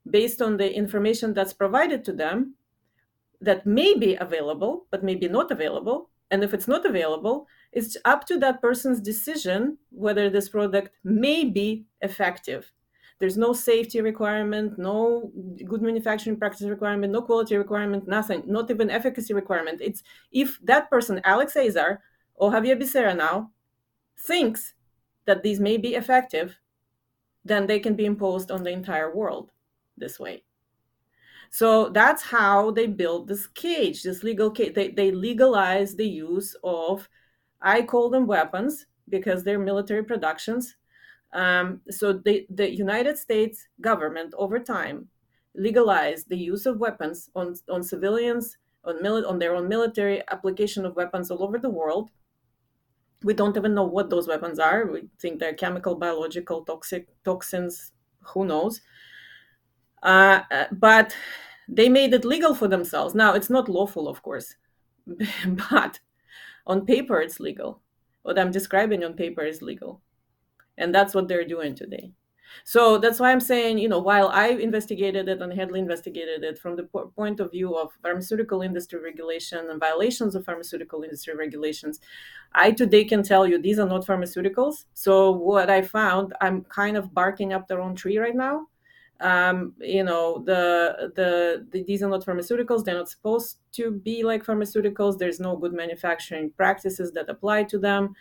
[0.10, 2.56] based on the information that's provided to them,
[3.42, 7.98] that may be available but may be not available, and if it's not available, it's
[8.06, 12.72] up to that person's decision whether this product may be effective.
[13.20, 15.32] There's no safety requirement, no
[15.66, 19.82] good manufacturing practice requirement, no quality requirement, nothing, not even efficacy requirement.
[19.82, 22.02] It's if that person, Alex Azar
[22.36, 23.52] or Xavier Becerra now,
[24.18, 24.74] thinks
[25.26, 26.58] that these may be effective,
[27.44, 29.52] then they can be imposed on the entire world
[29.98, 30.44] this way.
[31.52, 34.74] So that's how they build this cage, this legal cage.
[34.74, 37.08] They, they legalize the use of
[37.62, 40.76] I call them weapons because they're military productions.
[41.34, 45.10] Um, so the, the United States government over time
[45.56, 50.86] legalized the use of weapons on, on civilians, on, mili- on their own military application
[50.86, 52.12] of weapons all over the world.
[53.24, 54.86] We don't even know what those weapons are.
[54.86, 57.92] We think they're chemical, biological, toxic toxins,
[58.22, 58.82] who knows.
[60.04, 60.42] Uh,
[60.72, 61.16] but
[61.68, 63.16] they made it legal for themselves.
[63.16, 64.56] Now, it's not lawful, of course,
[65.72, 66.00] but
[66.68, 67.82] on paper it's legal
[68.24, 70.02] what i'm describing on paper is legal
[70.78, 72.12] and that's what they're doing today
[72.64, 76.58] So that's why I'm saying, you know, while I investigated it and Hedley investigated it
[76.60, 81.36] from the po- point of view of pharmaceutical industry regulation and violations of pharmaceutical industry
[81.36, 82.00] regulations,
[82.54, 84.86] I today can tell you these are not pharmaceuticals.
[84.94, 88.68] So what I found, I'm kind of barking up the wrong tree right now.
[89.22, 92.84] Um, you know, the, the the these are not pharmaceuticals.
[92.84, 95.18] They're not supposed to be like pharmaceuticals.
[95.18, 98.14] There's no good manufacturing practices that apply to them.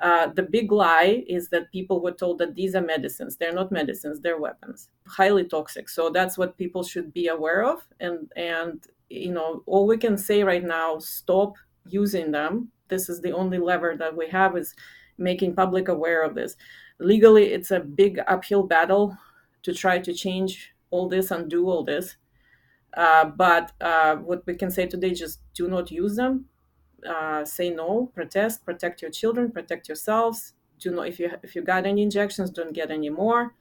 [0.00, 3.36] Uh, the big lie is that people were told that these are medicines.
[3.36, 5.88] They're not medicines; they're weapons, highly toxic.
[5.88, 7.86] So that's what people should be aware of.
[8.00, 11.54] And and you know, all we can say right now: stop
[11.86, 12.68] using them.
[12.88, 14.74] This is the only lever that we have is
[15.18, 16.56] making public aware of this.
[16.98, 19.16] Legally, it's a big uphill battle
[19.62, 22.16] to try to change all this and do all this.
[22.94, 26.46] Uh, but uh, what we can say today: just do not use them
[27.06, 30.54] uh, say no, protest, protect your children, protect yourselves.
[30.78, 33.54] Do not if you if you got any injections, don't get any more.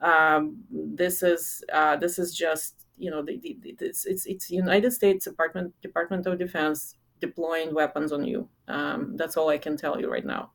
[0.00, 4.50] Um, this is uh, this is just you know the, the, the, it's, it's it's
[4.50, 8.48] United States Department Department of Defense deploying weapons on you.
[8.68, 10.50] Um, that's all I can tell you right now.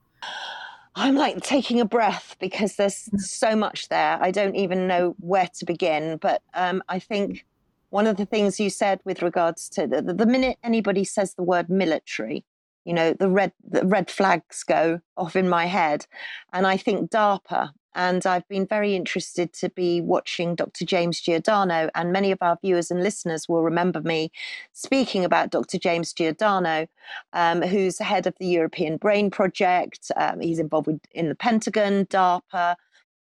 [1.00, 4.22] I'm like taking a breath because there's so much there.
[4.22, 6.18] I don't even know where to begin.
[6.18, 7.46] But um, I think
[7.90, 11.36] one of the things you said with regards to the, the, the minute anybody says
[11.36, 12.44] the word military,
[12.84, 16.06] you know, the red the red flags go off in my head,
[16.52, 17.72] and I think DARPA.
[18.00, 20.86] And I've been very interested to be watching Dr.
[20.86, 24.32] James Giordano, and many of our viewers and listeners will remember me
[24.72, 25.78] speaking about Dr.
[25.78, 26.88] James Giordano,
[27.34, 30.14] um, who's head of the European Brain Project.
[30.16, 32.78] Um, he's involved with, in the Pentagon, DARPA,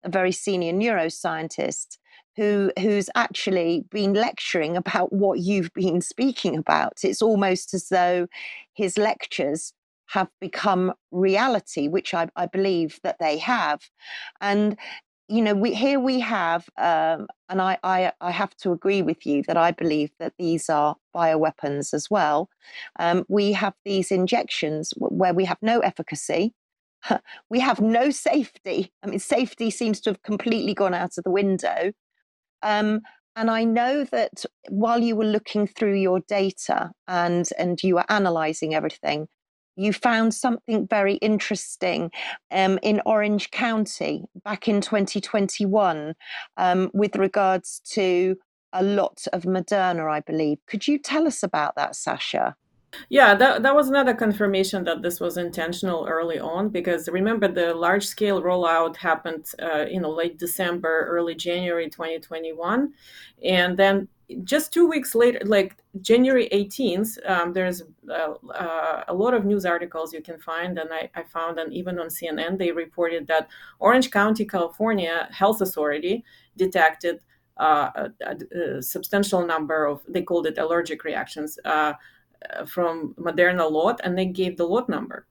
[0.04, 2.00] a very senior neuroscientist
[2.36, 6.94] who who's actually been lecturing about what you've been speaking about.
[7.04, 8.26] It's almost as though
[8.74, 9.72] his lectures
[10.14, 13.82] have become reality, which I, I believe that they have.
[14.42, 14.78] And
[15.30, 19.26] you know, we here we have, um, and I, I I have to agree with
[19.26, 22.50] you that I believe that these are bioweapons as well.
[23.00, 26.54] Um, we have these injections where we have no efficacy.
[27.50, 28.92] We have no safety.
[29.04, 31.92] I mean, safety seems to have completely gone out of the window.
[32.62, 33.02] Um,
[33.36, 38.06] and I know that while you were looking through your data and, and you were
[38.10, 39.28] analyzing everything,
[39.76, 42.12] you found something very interesting
[42.52, 46.16] um, in Orange County back in 2021
[46.58, 48.36] um, with regards to
[48.74, 50.58] a lot of Moderna, I believe.
[50.68, 52.56] Could you tell us about that, Sasha?
[53.10, 57.74] Yeah, that, that was another confirmation that this was intentional early on because remember the
[57.74, 62.94] large scale rollout happened, uh, you know, late December, early January 2021.
[63.44, 64.08] And then
[64.44, 69.66] just two weeks later, like January 18th, um, there's uh, uh, a lot of news
[69.66, 70.78] articles you can find.
[70.80, 75.62] And I, I found, and even on CNN, they reported that Orange County, California Health
[75.62, 76.24] Authority
[76.58, 77.20] detected
[77.58, 78.38] uh, a,
[78.78, 81.94] a, substantial number of, they called it allergic reactions uh,
[82.50, 85.28] uh, from Moderna lot, and they gave the lot number.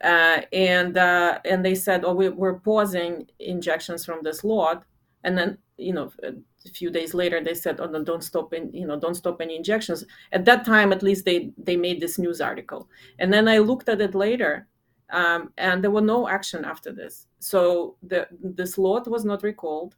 [0.00, 4.84] And and they said, "Oh, we, we're pausing injections from this lot."
[5.24, 6.34] And then, you know, a
[6.74, 8.52] few days later, they said, "Oh no, don't stop!
[8.52, 12.18] You know, don't stop any injections." At that time, at least they they made this
[12.18, 12.88] news article.
[13.18, 14.66] And then I looked at it later,
[15.10, 17.26] um, and there were no action after this.
[17.38, 19.96] So the this lot was not recalled.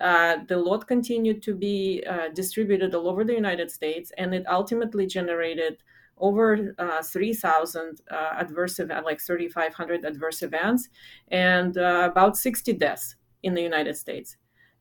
[0.00, 4.44] Uh, the lot continued to be uh, distributed all over the United States, and it
[4.46, 5.78] ultimately generated
[6.18, 10.88] over uh, 3,000 uh, adverse events, like 3,500 adverse events,
[11.28, 14.36] and uh, about 60 deaths in the United States.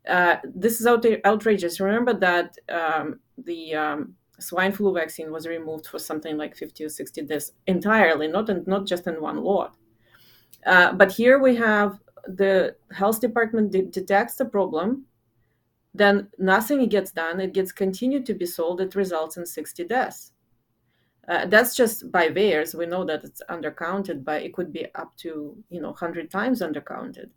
[0.07, 1.79] Uh, this is out- outrageous.
[1.79, 6.89] Remember that um, the um, swine flu vaccine was removed for something like 50 or
[6.89, 9.75] 60 deaths entirely, not in, not just in one lot.
[10.65, 15.05] Uh, but here we have the health department de- detects the problem,
[15.93, 17.39] then nothing gets done.
[17.39, 18.81] It gets continued to be sold.
[18.81, 20.31] It results in 60 deaths.
[21.27, 22.75] Uh, that's just by VAERS.
[22.75, 26.61] We know that it's undercounted, but it could be up to you know 100 times
[26.61, 27.29] undercounted,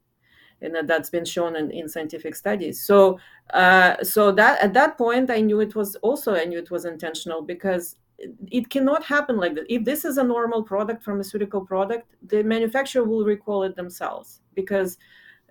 [0.62, 2.84] and that, that's been shown in, in scientific studies.
[2.84, 3.18] So,
[3.54, 6.84] uh, so that at that point, I knew it was also I knew it was
[6.84, 9.72] intentional because it, it cannot happen like that.
[9.72, 14.98] If this is a normal product, pharmaceutical product, the manufacturer will recall it themselves because.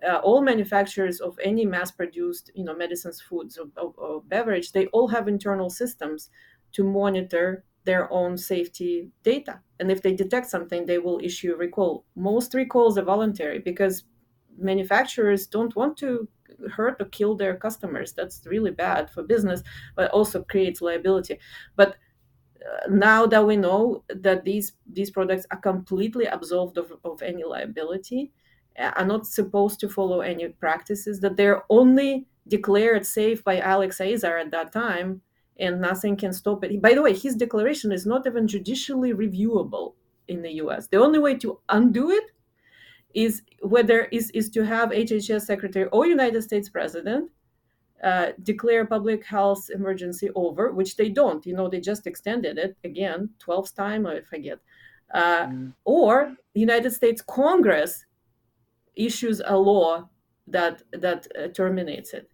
[0.08, 4.86] Uh, all manufacturers of any mass-produced, you know, medicines, foods, or, or, or beverage, they
[4.94, 6.30] all have internal systems
[6.72, 9.60] to monitor their own safety data.
[9.80, 12.06] And if they detect something, they will issue a recall.
[12.16, 14.04] Most recalls are voluntary because
[14.58, 16.28] manufacturers don't want to
[16.72, 18.14] hurt or kill their customers.
[18.14, 19.64] That's really bad for business,
[19.96, 21.40] but also creates liability.
[21.76, 21.98] But
[22.62, 27.44] uh, now that we know that these these products are completely absolved of, of any
[27.44, 28.32] liability
[28.80, 34.38] are not supposed to follow any practices, that they're only declared safe by Alex Azar
[34.38, 35.22] at that time,
[35.60, 36.82] and nothing can stop it.
[36.82, 39.96] By the way, his declaration is not even judicially reviewable
[40.28, 40.88] in the US.
[40.88, 42.26] The only way to undo it
[43.14, 47.32] is whether is, is to have HHS secretary or United States president
[48.04, 51.46] uh, declare public health emergency over, which they don't.
[51.46, 54.60] You know, they just extended it again, 12th time, I forget.
[55.14, 55.74] Uh, mm.
[55.86, 58.06] Or the United States Congress
[58.96, 60.10] issues a law
[60.48, 62.30] that that uh, terminates it.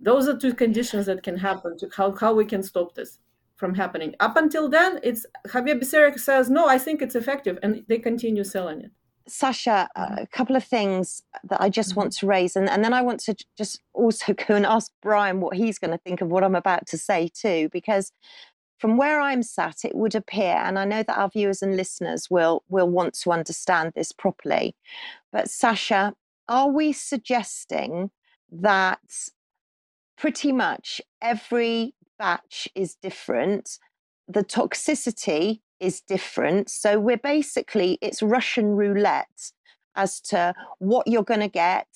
[0.00, 3.18] Those are two conditions that can happen to how, how we can stop this
[3.56, 4.14] from happening.
[4.20, 8.44] Up until then, it's Xavier Becerra says, no, I think it's effective, and they continue
[8.44, 8.92] selling it.
[9.30, 12.26] Sasha, a couple of things that I just want mm-hmm.
[12.26, 15.56] to raise, and, and then I want to just also go and ask Brian what
[15.56, 18.12] he's going to think of what I'm about to say too, because
[18.78, 22.28] from where I'm sat, it would appear, and I know that our viewers and listeners
[22.30, 24.76] will will want to understand this properly.
[25.32, 26.14] But Sasha,
[26.48, 28.10] are we suggesting
[28.50, 29.00] that
[30.16, 33.78] pretty much every batch is different?
[34.28, 36.70] The toxicity is different.
[36.70, 39.52] So we're basically, it's Russian roulette
[39.96, 41.88] as to what you're going to get,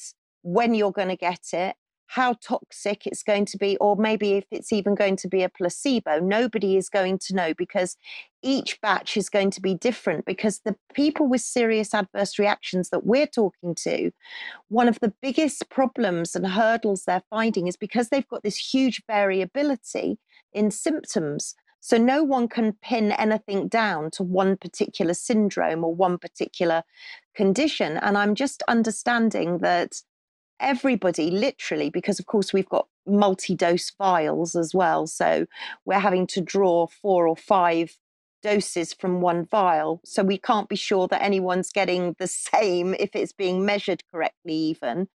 [0.42, 1.76] when you're going to get it,
[2.06, 5.48] how toxic it's going to be, or maybe if it's even going to be a
[5.48, 6.20] placebo.
[6.20, 7.96] Nobody is going to know because
[8.42, 10.26] each batch is going to be different.
[10.26, 14.10] Because the people with serious adverse reactions that we're talking to,
[14.68, 19.02] one of the biggest problems and hurdles they're finding is because they've got this huge
[19.06, 20.18] variability
[20.52, 21.54] in symptoms.
[21.84, 26.84] So no one can pin anything down to one particular syndrome or one particular
[27.34, 27.96] condition.
[27.96, 30.00] And I'm just understanding that
[30.60, 35.08] everybody, literally, because of course we've got multi dose vials as well.
[35.08, 35.46] So
[35.84, 37.98] we're having to draw four or five
[38.44, 40.00] doses from one vial.
[40.04, 44.54] So we can't be sure that anyone's getting the same if it's being measured correctly,
[44.54, 45.08] even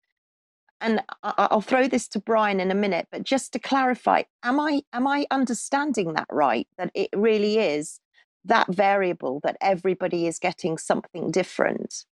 [0.82, 4.82] and I'll throw this to Brian in a minute, but just to clarify, am I
[4.94, 6.68] am I understanding that right?
[6.78, 8.00] That it really is
[8.46, 12.06] that variable that everybody is getting something different.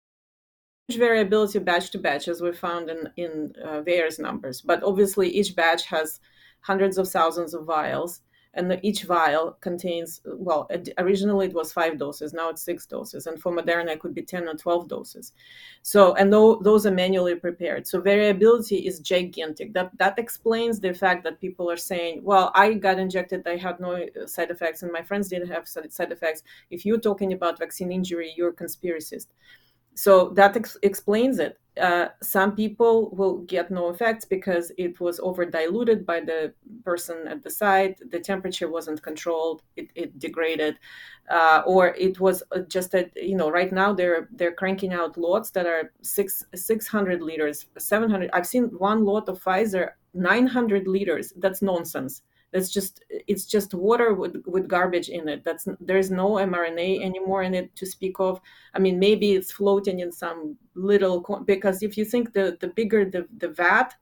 [0.90, 5.54] Variability batch to batch, as we found in in uh, various numbers, but obviously each
[5.54, 6.20] batch has
[6.62, 8.20] hundreds of thousands of vials,
[8.54, 13.40] and each vial contains well originally it was five doses now it's six doses and
[13.40, 15.32] for moderna it could be 10 or 12 doses.
[15.82, 17.86] So and those are manually prepared.
[17.86, 19.72] So variability is gigantic.
[19.72, 23.78] That that explains the fact that people are saying well i got injected i had
[23.80, 26.42] no uh, side effects and my friends didn't have side effects.
[26.70, 29.26] If you're talking about vaccine injury you're a conspiracist
[29.94, 31.58] so that ex- explains it.
[31.80, 36.52] Uh, some people will get no effects because it was over diluted by the
[36.84, 37.98] person at the site.
[38.10, 40.78] The temperature wasn't controlled; it, it degraded,
[41.30, 45.16] uh, or it was uh, just that you know right now they're they're cranking out
[45.16, 48.30] lots that are six six hundred liters, seven hundred.
[48.32, 51.32] I've seen one lot of Pfizer nine hundred liters.
[51.36, 52.22] That's nonsense.
[52.52, 55.44] That's just it's just water with, with garbage in it.
[55.44, 58.40] That's there's no mRNA anymore in it to speak of.
[58.74, 63.04] I mean, maybe it's floating in some little because if you think the the bigger
[63.04, 63.94] the the vat,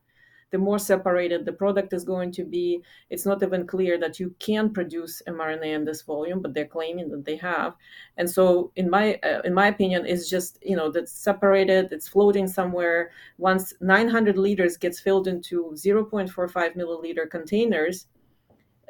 [0.50, 2.82] the more separated the product is going to be.
[3.10, 7.10] It's not even clear that you can produce mRNA in this volume, but they're claiming
[7.10, 7.74] that they have.
[8.16, 11.92] And so, in my uh, in my opinion, it's just you know that's separated.
[11.92, 13.10] It's floating somewhere.
[13.36, 18.06] Once 900 liters gets filled into 0.45 milliliter containers,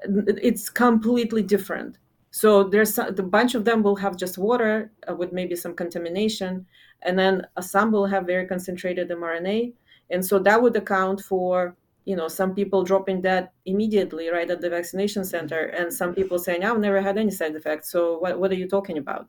[0.03, 1.99] it's completely different.
[2.31, 5.75] So there's a, the bunch of them will have just water uh, with maybe some
[5.75, 6.67] contamination,
[7.03, 9.73] and then some will have very concentrated mRNA,
[10.11, 14.61] and so that would account for you know some people dropping that immediately right at
[14.61, 17.91] the vaccination center, and some people saying I've never had any side effects.
[17.91, 19.29] So what what are you talking about?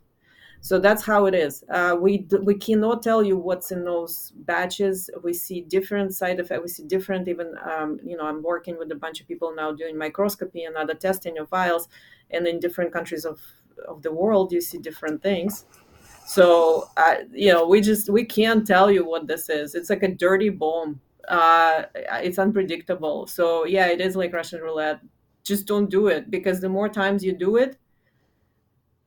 [0.61, 1.63] So that's how it is.
[1.69, 5.09] Uh, we we cannot tell you what's in those batches.
[5.23, 6.61] We see different side effects.
[6.61, 7.55] We see different even.
[7.63, 10.93] Um, you know, I'm working with a bunch of people now doing microscopy and other
[10.93, 11.87] testing of vials,
[12.29, 13.39] and in different countries of
[13.87, 15.65] of the world, you see different things.
[16.25, 19.75] So uh, you know, we just we can't tell you what this is.
[19.75, 20.99] It's like a dirty bomb.
[21.27, 23.27] Uh, it's unpredictable.
[23.27, 24.99] So yeah, it is like Russian roulette.
[25.43, 27.77] Just don't do it because the more times you do it,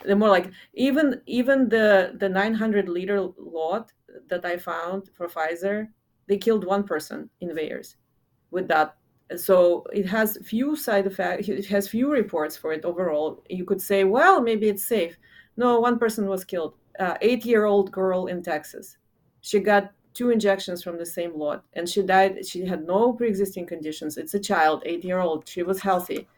[0.05, 3.92] the more like even even the the 900 liter lot
[4.28, 5.88] that I found for Pfizer,
[6.26, 7.96] they killed one person in VAERS
[8.50, 8.96] with that.
[9.36, 11.48] So it has few side effects.
[11.48, 13.42] It has few reports for it overall.
[13.48, 15.16] You could say, well, maybe it's safe.
[15.57, 16.74] No, one person was killed.
[16.98, 18.98] Uh, eight-year-old girl in Texas.
[19.40, 22.46] She got two injections from the same lot, and she died.
[22.46, 24.18] She had no pre-existing conditions.
[24.18, 25.48] It's a child, eight-year-old.
[25.48, 26.28] She was healthy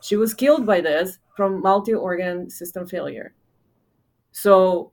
[0.00, 3.32] she was killed by this from multi organ system failure.
[4.32, 4.90] So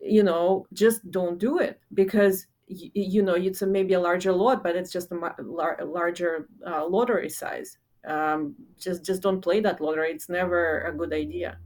[0.00, 4.32] you know, just don't do it because you, you know it's a, maybe a larger
[4.32, 7.78] lot, but it's just a, lar- larger uh, lottery size.
[8.04, 10.10] Um, just just don't play that lottery.
[10.10, 11.58] It's never a good idea.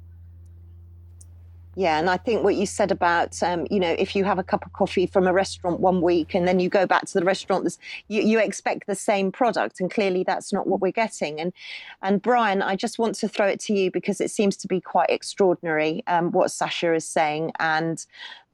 [1.81, 4.43] Yeah, and I think what you said about, um, you know, if you have a
[4.43, 7.25] cup of coffee from a restaurant one week and then you go back to the
[7.25, 7.75] restaurant,
[8.07, 11.41] you, you expect the same product, and clearly that's not what we're getting.
[11.41, 11.55] And
[12.03, 14.79] and Brian, I just want to throw it to you because it seems to be
[14.79, 18.05] quite extraordinary um, what Sasha is saying, and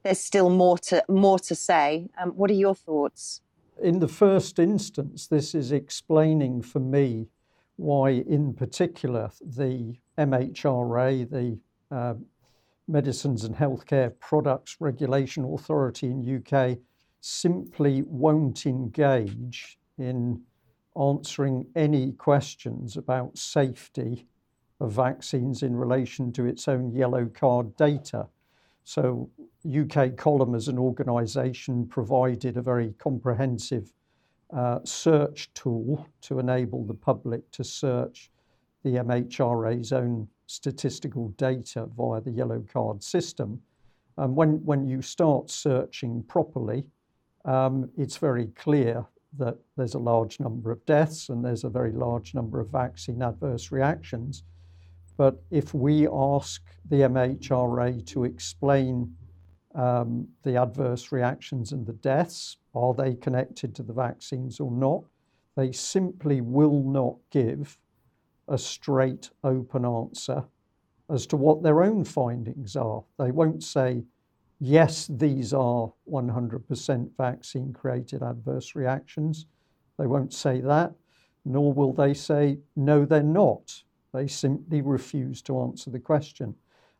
[0.03, 2.07] there's still more to more to say.
[2.17, 3.41] Um, what are your thoughts?
[3.83, 7.27] In the first instance, this is explaining for me
[7.75, 11.59] why, in particular, the MHRA, the
[11.93, 12.13] uh,
[12.87, 16.77] Medicines and Healthcare Products Regulation Authority in UK
[17.21, 20.41] simply won't engage in
[20.97, 24.27] answering any questions about safety
[24.79, 28.27] of vaccines in relation to its own yellow card data.
[28.83, 29.29] So,
[29.67, 33.91] UK Column as an organisation provided a very comprehensive
[34.55, 38.31] uh, search tool to enable the public to search
[38.83, 43.61] the MHRA's own statistical data via the yellow card system.
[44.17, 46.85] And when, when you start searching properly,
[47.45, 49.05] um, it's very clear
[49.37, 53.21] that there's a large number of deaths and there's a very large number of vaccine
[53.21, 54.43] adverse reactions.
[55.17, 59.13] But if we ask the MHRA to explain
[59.75, 65.03] um, the adverse reactions and the deaths, are they connected to the vaccines or not?
[65.55, 67.77] They simply will not give
[68.47, 70.43] a straight, open answer
[71.09, 73.03] as to what their own findings are.
[73.17, 74.03] They won't say,
[74.59, 79.45] yes, these are 100% vaccine created adverse reactions.
[79.97, 80.93] They won't say that,
[81.45, 83.83] nor will they say, no, they're not.
[84.13, 86.55] They simply refuse to answer the question.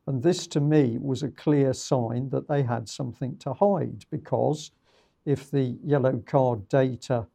[0.08, 4.72] And this to me was a clear sign that they had something to hide because
[5.26, 7.28] if the yellow card data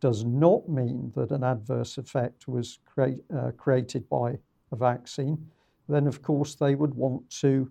[0.00, 4.38] does not mean that an adverse effect was create, uh, created by
[4.72, 5.46] a vaccine,
[5.88, 7.70] then of course they would want to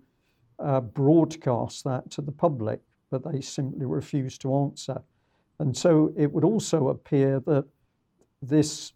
[0.58, 5.02] uh, broadcast that to the public, but they simply refuse to answer.
[5.58, 7.64] And so it would also appear that
[8.42, 8.92] this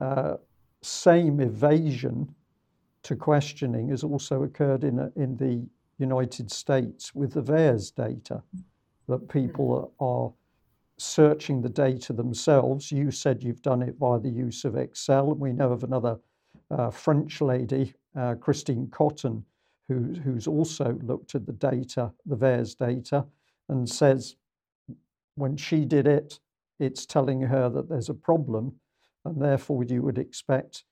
[0.00, 0.34] uh,
[0.82, 2.34] same evasion
[3.02, 5.66] to questioning has also occurred in, a, in the
[5.98, 8.42] United States with the VAERS data,
[9.08, 10.32] that people are
[10.98, 12.92] searching the data themselves.
[12.92, 15.34] You said you've done it by the use of Excel.
[15.34, 16.18] We know of another
[16.70, 19.44] uh, French lady, uh, Christine Cotton,
[19.88, 23.24] who, who's also looked at the data, the VAERS data,
[23.68, 24.36] and says
[25.36, 26.40] when she did it,
[26.78, 28.74] it's telling her that there's a problem,
[29.24, 30.84] and therefore you would expect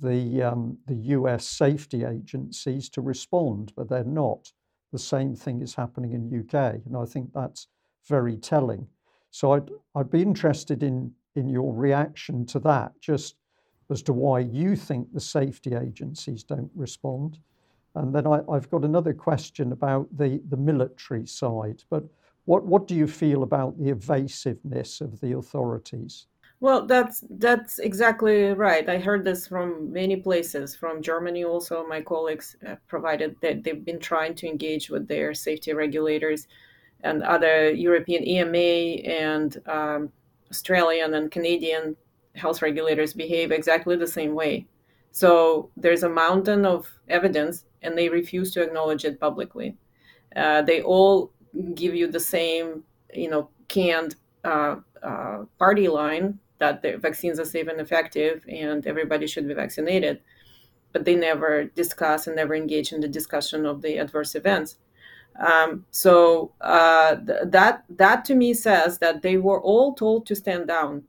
[0.00, 1.46] the um, the U.S.
[1.46, 4.52] safety agencies to respond, but they're not.
[4.92, 7.68] The same thing is happening in UK, and I think that's
[8.08, 8.88] very telling.
[9.30, 13.36] So I'd, I'd be interested in, in your reaction to that, just
[13.90, 17.38] as to why you think the safety agencies don't respond.
[17.94, 21.82] And then I, have got another question about the, the military side.
[21.90, 22.04] But
[22.44, 26.26] what, what do you feel about the evasiveness of the authorities?
[26.60, 28.86] Well, that's that's exactly right.
[28.86, 31.86] I heard this from many places, from Germany also.
[31.86, 36.46] My colleagues uh, provided that they've been trying to engage with their safety regulators
[37.02, 40.12] and other European EMA and um,
[40.50, 41.96] Australian and Canadian
[42.34, 44.66] health regulators behave exactly the same way.
[45.12, 49.76] So there's a mountain of evidence, and they refuse to acknowledge it publicly.
[50.36, 51.32] Uh, they all
[51.74, 57.44] give you the same, you know, canned uh, uh, party line that the vaccines are
[57.44, 60.20] safe and effective, and everybody should be vaccinated.
[60.92, 64.76] But they never discuss and never engage in the discussion of the adverse events.
[65.40, 70.36] Um, so uh, th- that that to me says that they were all told to
[70.36, 71.04] stand down,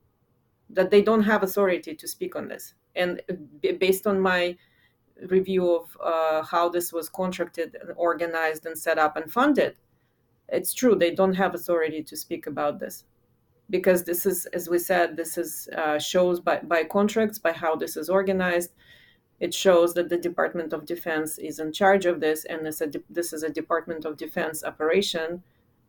[0.70, 2.74] that they don't have authority to speak on this.
[2.96, 3.22] And
[3.62, 4.58] b- based on my
[5.28, 9.76] review of uh, how this was contracted, and organized, and set up and funded,
[10.48, 13.04] it's true they don't have authority to speak about this
[13.70, 17.76] because this is, as we said, this is uh, shows by by contracts by how
[17.76, 18.72] this is organized
[19.42, 23.34] it shows that the Department of Defense is in charge of this, and this, this
[23.34, 25.42] is a Department of Defense operation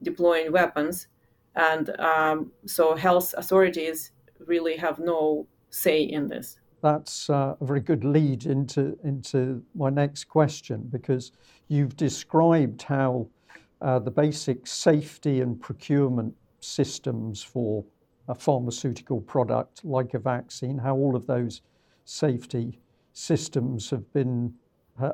[0.03, 1.09] deploying weapons.
[1.55, 4.12] And um, so health authorities
[4.46, 6.59] really have no say in this.
[6.82, 11.32] That's uh, a very good lead into, into my next question because
[11.68, 13.28] you've described how
[13.82, 17.84] uh, the basic safety and procurement systems for
[18.28, 21.61] a pharmaceutical product like a vaccine, how all of those
[22.07, 22.82] safety
[23.12, 24.54] systems have been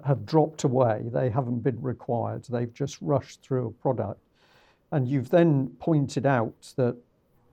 [0.04, 1.04] have dropped away.
[1.06, 2.44] They haven't been required.
[2.44, 4.20] They've just rushed through a product.
[4.90, 6.96] And you've then pointed out that,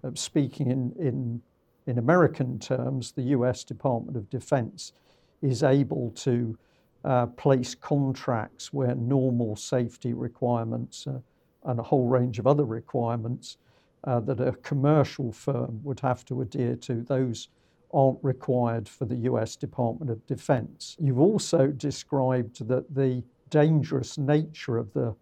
[0.03, 1.41] uh, speaking in, in,
[1.85, 4.93] in American terms, the US Department of Defense
[5.41, 6.57] is able to
[7.03, 11.19] uh, place contracts where normal safety requirements uh,
[11.65, 13.57] and a whole range of other requirements
[14.05, 17.49] uh, that a commercial firm would have to adhere to, those
[17.95, 20.97] aren't required for the US Department of Defense.
[20.99, 25.15] You've also described that the dangerous nature of the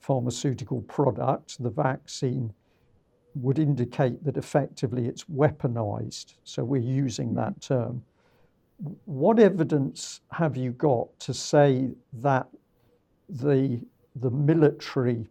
[0.00, 2.52] pharmaceutical product, the vaccine,
[3.34, 6.34] would indicate that effectively it's weaponized.
[6.44, 8.02] So we're using that term.
[9.04, 12.48] What evidence have you got to say that
[13.28, 13.80] the,
[14.16, 15.26] the military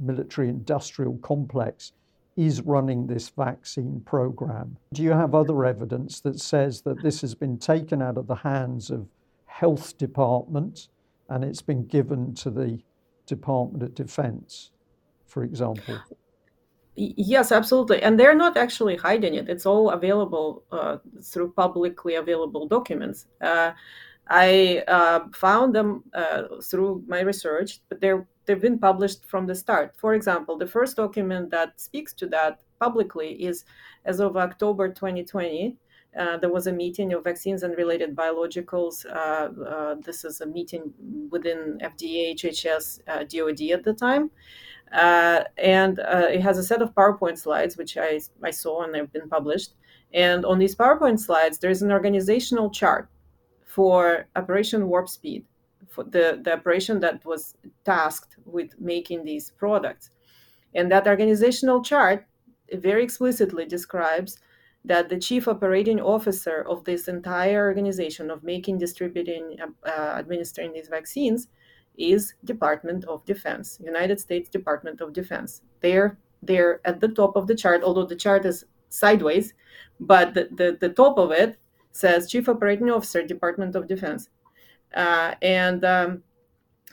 [0.00, 1.92] military industrial complex
[2.36, 4.76] is running this vaccine program.
[4.92, 8.36] Do you have other evidence that says that this has been taken out of the
[8.36, 9.06] hands of
[9.46, 10.88] health department
[11.28, 12.80] and it's been given to the
[13.26, 14.70] Department of Defense,
[15.26, 15.98] for example?
[16.94, 18.02] Yes, absolutely.
[18.02, 19.48] And they're not actually hiding it.
[19.48, 23.26] It's all available uh, through publicly available documents.
[23.40, 23.72] Uh,
[24.28, 29.54] I uh, found them uh, through my research, but they're they've been published from the
[29.54, 29.94] start.
[29.96, 33.64] For example, the first document that speaks to that publicly is
[34.04, 35.76] as of October 2020.
[36.18, 39.06] Uh, there was a meeting of vaccines and related biologicals.
[39.06, 40.92] Uh, uh, this is a meeting
[41.30, 44.30] within FDA, HHS, DoD uh, at the time.
[44.92, 48.94] Uh, and uh, it has a set of PowerPoint slides, which I, I saw and
[48.94, 49.72] they've been published.
[50.12, 53.08] And on these PowerPoint slides, there's an organizational chart
[53.64, 55.46] for Operation Warp Speed
[55.96, 60.10] the, the operation that was tasked with making these products.
[60.74, 62.26] And that organizational chart
[62.72, 64.38] very explicitly describes
[64.84, 70.88] that the chief operating officer of this entire organization of making, distributing, uh, administering these
[70.88, 71.48] vaccines
[71.96, 75.62] is Department of Defense, United States Department of Defense.
[75.80, 79.54] They're they're at the top of the chart, although the chart is sideways,
[80.00, 81.56] but the, the, the top of it
[81.92, 84.28] says Chief Operating Officer, Department of Defense
[84.94, 86.22] uh, and um,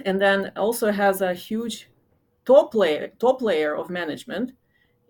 [0.06, 1.89] and then also has a huge
[2.45, 4.52] top layer top layer of management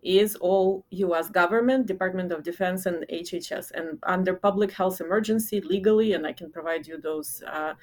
[0.03, 1.29] is all U.S.
[1.29, 6.51] government, Department of Defense, and HHS, and under public health emergency legally, and I can
[6.51, 7.73] provide you those uh,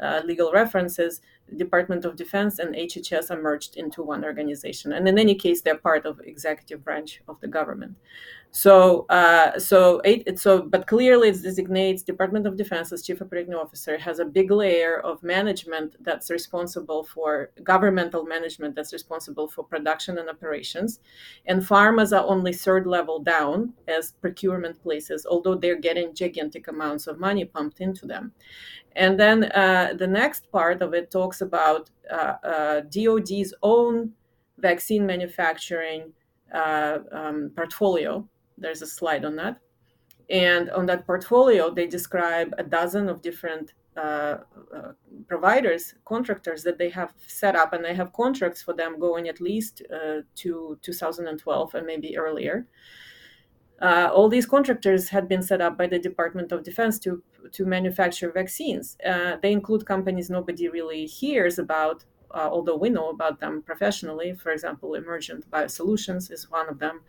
[0.00, 1.20] uh, legal references.
[1.56, 5.78] Department of Defense and HHS are merged into one organization, and in any case, they're
[5.78, 7.96] part of executive branch of the government.
[8.50, 13.54] So, uh, so, it, so, but clearly it designates Department of Defense as chief operating
[13.54, 19.62] officer has a big layer of management that's responsible for governmental management that's responsible for
[19.62, 21.00] production and operations,
[21.44, 27.06] and pharmas are only third level down as procurement places, although they're getting gigantic amounts
[27.06, 28.32] of money pumped into them.
[28.92, 34.12] And then uh, the next part of it talks about uh, uh DoD's own
[34.56, 36.14] vaccine manufacturing
[36.54, 38.26] uh, um, portfolio
[38.58, 39.58] there's a slide on that.
[40.28, 44.38] And on that portfolio, they describe a dozen of different uh,
[44.74, 44.92] uh,
[45.28, 49.40] providers, contractors that they have set up, and they have contracts for them going at
[49.40, 52.66] least uh, to 2012 and maybe earlier.
[53.80, 57.64] Uh, all these contractors had been set up by the Department of Defense to to
[57.64, 58.96] manufacture vaccines.
[59.06, 64.34] Uh, they include companies nobody really hears about, uh, although we know about them professionally.
[64.34, 67.02] For example, Emergent Biosolutions is one of them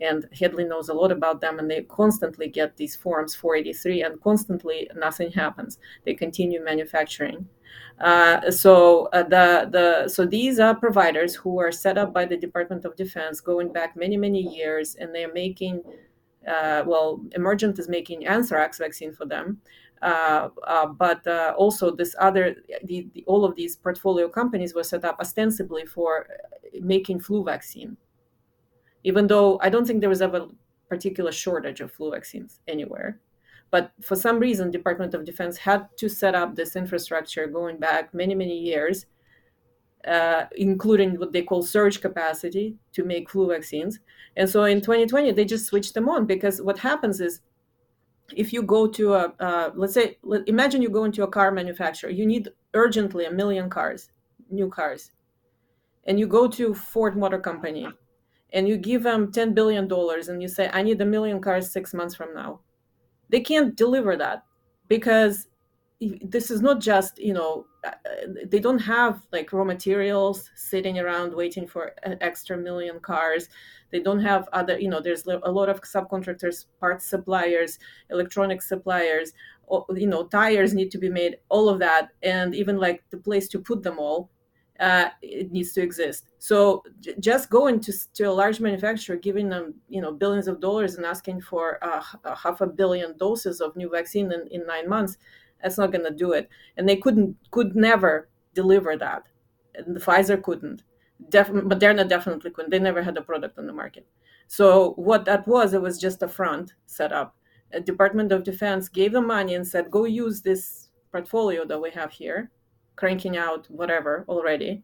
[0.00, 4.20] and Hedley knows a lot about them, and they constantly get these forms 483, and
[4.22, 5.78] constantly nothing happens.
[6.04, 7.48] They continue manufacturing.
[8.00, 12.36] Uh, so uh, the the so these are providers who are set up by the
[12.36, 15.82] Department of Defense going back many many years, and they are making.
[16.46, 19.62] Uh, well, Emergent is making anthrax vaccine for them,
[20.02, 24.84] uh, uh, but uh, also this other the, the, all of these portfolio companies were
[24.84, 26.26] set up ostensibly for
[26.82, 27.96] making flu vaccine
[29.04, 30.48] even though I don't think there was ever a
[30.88, 33.20] particular shortage of flu vaccines anywhere.
[33.70, 38.14] But for some reason, Department of Defense had to set up this infrastructure going back
[38.14, 39.06] many, many years,
[40.06, 44.00] uh, including what they call surge capacity to make flu vaccines.
[44.36, 47.40] And so in 2020, they just switched them on because what happens is
[48.34, 52.10] if you go to a, uh, let's say, imagine you go into a car manufacturer,
[52.10, 54.10] you need urgently a million cars,
[54.50, 55.10] new cars.
[56.06, 57.88] And you go to Ford Motor Company
[58.52, 61.92] and you give them $10 billion and you say, I need a million cars six
[61.92, 62.60] months from now,
[63.28, 64.44] they can't deliver that
[64.88, 65.48] because
[66.00, 67.92] this is not just, you know, uh,
[68.46, 73.48] they don't have like raw materials sitting around waiting for an extra million cars.
[73.90, 77.78] They don't have other, you know, there's a lot of subcontractors, parts suppliers,
[78.10, 79.32] electronic suppliers,
[79.94, 82.10] you know, tires need to be made, all of that.
[82.22, 84.30] And even like the place to put them all
[84.80, 86.26] uh, it needs to exist.
[86.38, 90.60] So j- just going to, to a large manufacturer, giving them you know billions of
[90.60, 94.66] dollars and asking for uh, a half a billion doses of new vaccine in, in
[94.66, 95.18] nine months,
[95.62, 96.48] that's not going to do it.
[96.76, 99.28] And they couldn't could never deliver that.
[99.74, 100.82] And the Pfizer couldn't.
[101.28, 102.70] Def- Moderna definitely couldn't.
[102.70, 104.06] They never had a product on the market.
[104.46, 107.36] So what that was, it was just a front set up.
[107.72, 111.90] A Department of Defense gave them money and said, "Go use this portfolio that we
[111.90, 112.50] have here."
[112.96, 114.82] Cranking out whatever already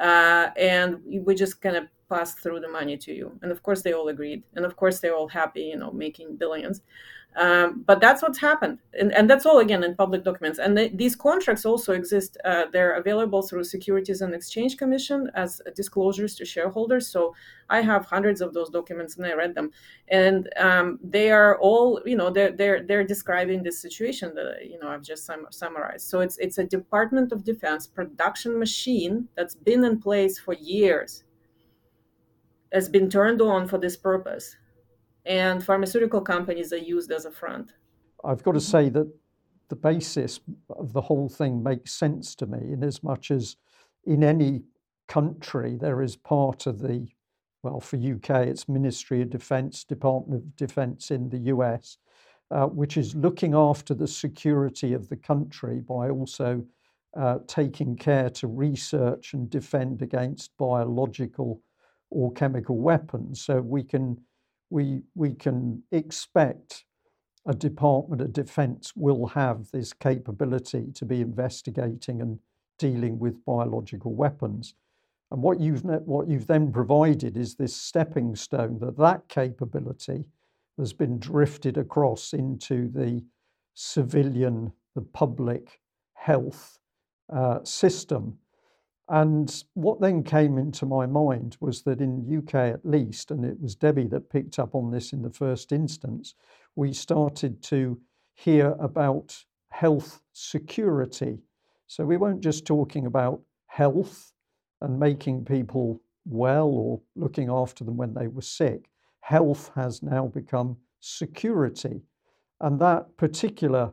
[0.00, 3.38] uh, and we just kind of pass through the money to you.
[3.42, 4.42] And of course they all agreed.
[4.56, 6.80] And of course they're all happy you know making billions
[7.36, 10.58] um, but that's what's happened, and, and that's all again in public documents.
[10.58, 12.36] And the, these contracts also exist.
[12.44, 17.06] Uh, they're available through Securities and Exchange Commission as disclosures to shareholders.
[17.06, 17.34] So
[17.68, 19.70] I have hundreds of those documents, and I read them,
[20.08, 24.80] and um, they are all, you know, they're they're they're describing this situation that you
[24.80, 26.08] know I've just sum- summarized.
[26.08, 31.22] So it's it's a Department of Defense production machine that's been in place for years,
[32.72, 34.56] has been turned on for this purpose
[35.26, 37.72] and pharmaceutical companies are used as a front.
[38.24, 39.10] I've got to say that
[39.68, 40.40] the basis
[40.70, 43.56] of the whole thing makes sense to me in as much as
[44.04, 44.62] in any
[45.08, 47.06] country there is part of the
[47.62, 51.98] well for UK it's Ministry of Defence Department of Defence in the US
[52.50, 56.64] uh, which is looking after the security of the country by also
[57.16, 61.60] uh, taking care to research and defend against biological
[62.10, 64.16] or chemical weapons so we can
[64.70, 66.84] we, we can expect
[67.46, 72.38] a Department of Defense will have this capability to be investigating and
[72.78, 74.74] dealing with biological weapons.
[75.30, 80.24] And what you've, what you've then provided is this stepping stone that that capability
[80.78, 83.22] has been drifted across into the
[83.74, 85.80] civilian, the public
[86.14, 86.78] health
[87.32, 88.38] uh, system.
[89.12, 93.60] And what then came into my mind was that in UK at least, and it
[93.60, 96.36] was Debbie that picked up on this in the first instance,
[96.76, 98.00] we started to
[98.34, 101.40] hear about health security.
[101.88, 104.32] So we weren't just talking about health
[104.80, 108.90] and making people well or looking after them when they were sick.
[109.22, 112.02] Health has now become security.
[112.60, 113.92] And that particular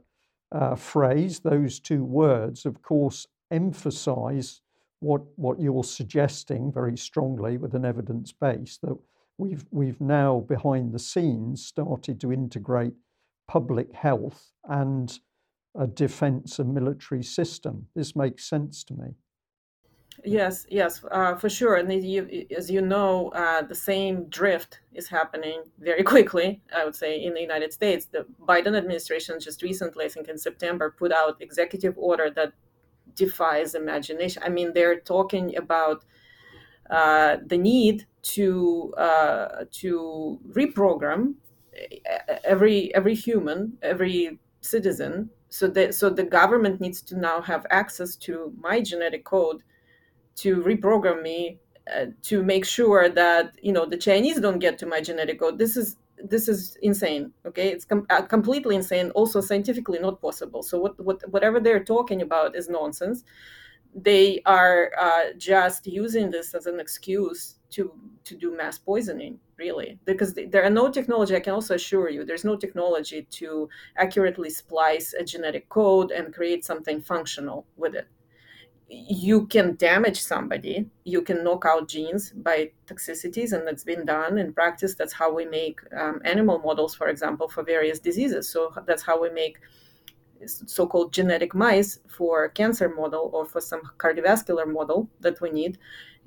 [0.51, 4.61] uh, phrase, those two words, of course, emphasize
[4.99, 8.97] what what you're suggesting very strongly with an evidence base that
[9.37, 12.93] we've we've now behind the scenes started to integrate
[13.47, 15.19] public health and
[15.77, 17.87] a defense and military system.
[17.95, 19.15] This makes sense to me.
[20.25, 21.75] Yes, yes, uh, for sure.
[21.75, 26.61] And you, as you know, uh, the same drift is happening very quickly.
[26.75, 30.37] I would say in the United States, the Biden administration just recently, I think in
[30.37, 32.53] September, put out executive order that
[33.15, 34.41] defies imagination.
[34.45, 36.03] I mean, they're talking about
[36.89, 41.35] uh, the need to uh, to reprogram
[42.43, 48.15] every every human, every citizen, so that so the government needs to now have access
[48.15, 49.63] to my genetic code
[50.35, 51.59] to reprogram me
[51.95, 55.57] uh, to make sure that you know the Chinese don't get to my genetic code.
[55.57, 57.69] This is this is insane okay?
[57.69, 60.63] It's com- uh, completely insane also scientifically not possible.
[60.63, 63.23] So what, what whatever they're talking about is nonsense.
[63.95, 67.91] They are uh, just using this as an excuse to
[68.25, 69.99] to do mass poisoning really.
[70.05, 74.49] Because there are no technology i can also assure you there's no technology to accurately
[74.49, 78.07] splice a genetic code and create something functional with it
[78.89, 84.37] you can damage somebody you can knock out genes by toxicities and that's been done
[84.37, 84.95] in practice.
[84.95, 88.49] That's how we make um, animal models for example for various diseases.
[88.49, 89.57] So that's how we make
[90.45, 95.77] so-called genetic mice for cancer model or for some cardiovascular model that we need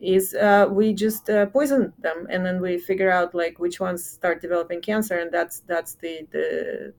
[0.00, 4.04] is uh, we just uh, poison them and then we figure out like which ones
[4.04, 6.94] start developing cancer and that's that's the the,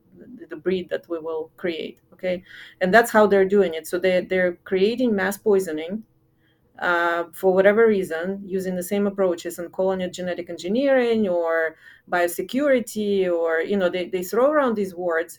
[0.48, 2.42] the breed that we will create okay?
[2.80, 3.86] And that's how they're doing it.
[3.86, 6.04] So they, they're creating mass poisoning
[6.78, 11.76] uh, for whatever reason using the same approaches and calling it genetic engineering or
[12.10, 15.38] biosecurity or you know they, they throw around these words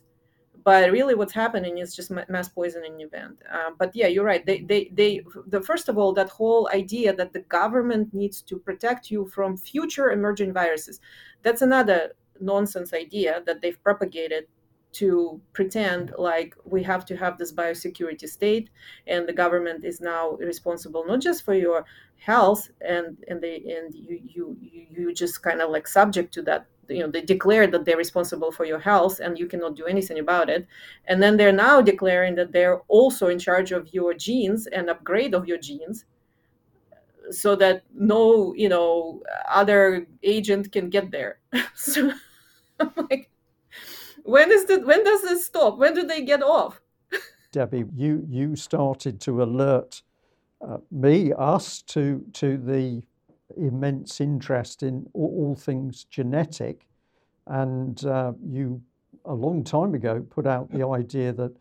[0.63, 3.41] but really what's happening is just mass poisoning event.
[3.51, 4.45] Uh, but yeah you're right.
[4.45, 8.57] They, they they the first of all that whole idea that the government needs to
[8.57, 10.99] protect you from future emerging viruses
[11.43, 14.45] that's another nonsense idea that they've propagated
[14.93, 18.69] to pretend like we have to have this biosecurity state
[19.07, 21.83] and the government is now responsible not just for your
[22.17, 26.67] health and and they and you you you just kind of like subject to that
[26.89, 30.19] you know they declare that they're responsible for your health and you cannot do anything
[30.19, 30.67] about it.
[31.05, 35.33] And then they're now declaring that they're also in charge of your genes and upgrade
[35.33, 36.05] of your genes
[37.31, 41.39] so that no you know other agent can get there.
[41.75, 42.11] So
[42.79, 43.29] i'm like
[44.23, 45.77] when is the when does this stop?
[45.77, 46.81] When do they get off?
[47.51, 50.01] Debbie you you started to alert
[50.61, 53.03] uh, me us to to the
[53.57, 56.87] immense interest in all, things genetic
[57.47, 58.81] and uh, you
[59.25, 61.55] a long time ago put out the idea that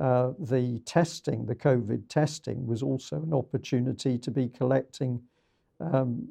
[0.00, 5.20] uh, the testing, the COVID testing, was also an opportunity to be collecting
[5.80, 6.26] um,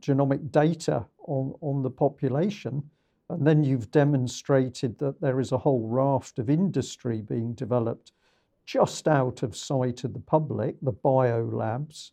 [0.00, 2.82] genomic data on, on the population.
[3.30, 8.12] And then you've demonstrated that there is a whole raft of industry being developed
[8.66, 12.12] just out of sight of the public, the biolabs,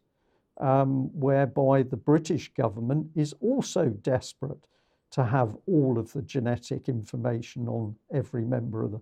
[0.60, 4.68] um, whereby the British government is also desperate
[5.12, 9.02] to have all of the genetic information on every member of the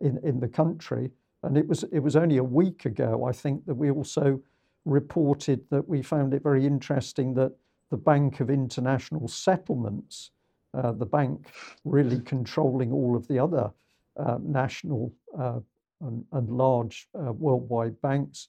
[0.00, 1.10] in, in the country.
[1.42, 4.40] And it was it was only a week ago, I think, that we also
[4.84, 7.52] reported that we found it very interesting that
[7.90, 10.30] the Bank of International Settlements,
[10.74, 11.48] uh, the bank
[11.84, 13.70] really controlling all of the other
[14.16, 15.60] uh, national uh,
[16.00, 18.48] and, and, large uh, worldwide banks,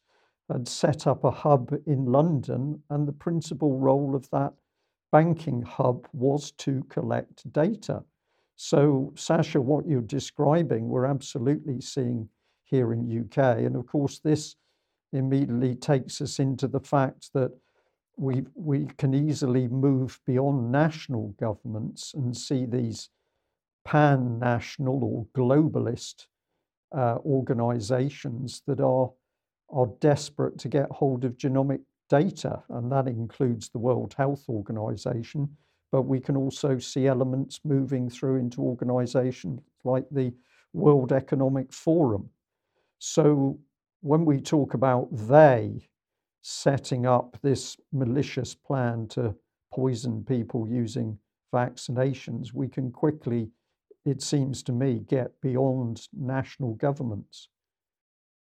[0.51, 4.53] had set up a hub in London, and the principal role of that
[5.11, 8.03] banking hub was to collect data.
[8.55, 12.27] So, Sasha, what you're describing, we're absolutely seeing
[12.65, 13.59] here in UK.
[13.59, 14.55] And of course, this
[15.13, 17.51] immediately takes us into the fact that
[18.17, 23.09] we, we can easily move beyond national governments and see these
[23.85, 26.27] pan national or globalist
[26.95, 29.09] uh, organizations that are,
[29.71, 35.49] are desperate to get hold of genomic data, and that includes the World Health Organization.
[35.91, 40.33] But we can also see elements moving through into organizations like the
[40.73, 42.29] World Economic Forum,
[42.99, 43.57] so
[44.01, 45.87] when we talk about they
[46.41, 49.35] setting up this malicious plan to
[49.73, 51.17] poison people using
[51.53, 53.49] vaccinations, we can quickly,
[54.05, 57.49] it seems to me, get beyond national governments.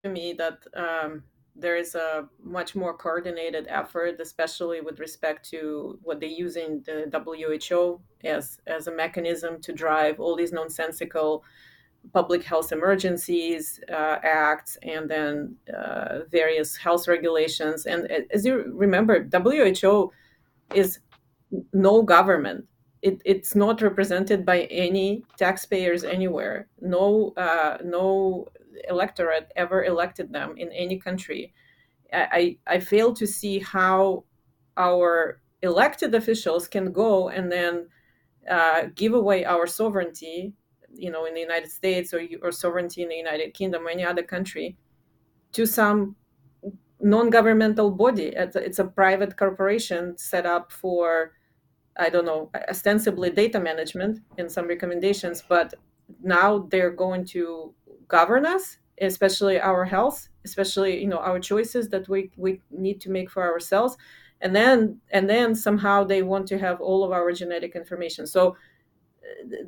[0.04, 1.22] To me, that um,
[1.54, 6.82] there is a much more coordinated effort, especially with respect to what they use in
[6.84, 11.44] the WHO as as a mechanism to drive all these nonsensical
[12.12, 17.86] public health emergencies uh, acts and then uh, various health regulations.
[17.86, 20.10] And as you remember who
[20.74, 20.98] is
[21.72, 22.66] no government.
[23.02, 26.68] It, it's not represented by any taxpayers anywhere.
[26.80, 28.46] No uh, no
[28.88, 31.52] electorate ever elected them in any country
[32.12, 34.24] I, I fail to see how
[34.76, 37.88] our elected officials can go and then
[38.50, 40.54] uh, give away our sovereignty
[40.94, 44.04] you know in the united states or, or sovereignty in the united kingdom or any
[44.04, 44.76] other country
[45.52, 46.16] to some
[47.02, 48.32] non-governmental body.
[48.34, 51.32] It's a, it's a private corporation set up for
[51.98, 55.74] i don't know ostensibly data management in some recommendations but
[56.22, 57.74] now they're going to
[58.08, 63.10] govern us especially our health especially you know our choices that we we need to
[63.10, 63.96] make for ourselves
[64.40, 68.56] and then and then somehow they want to have all of our genetic information so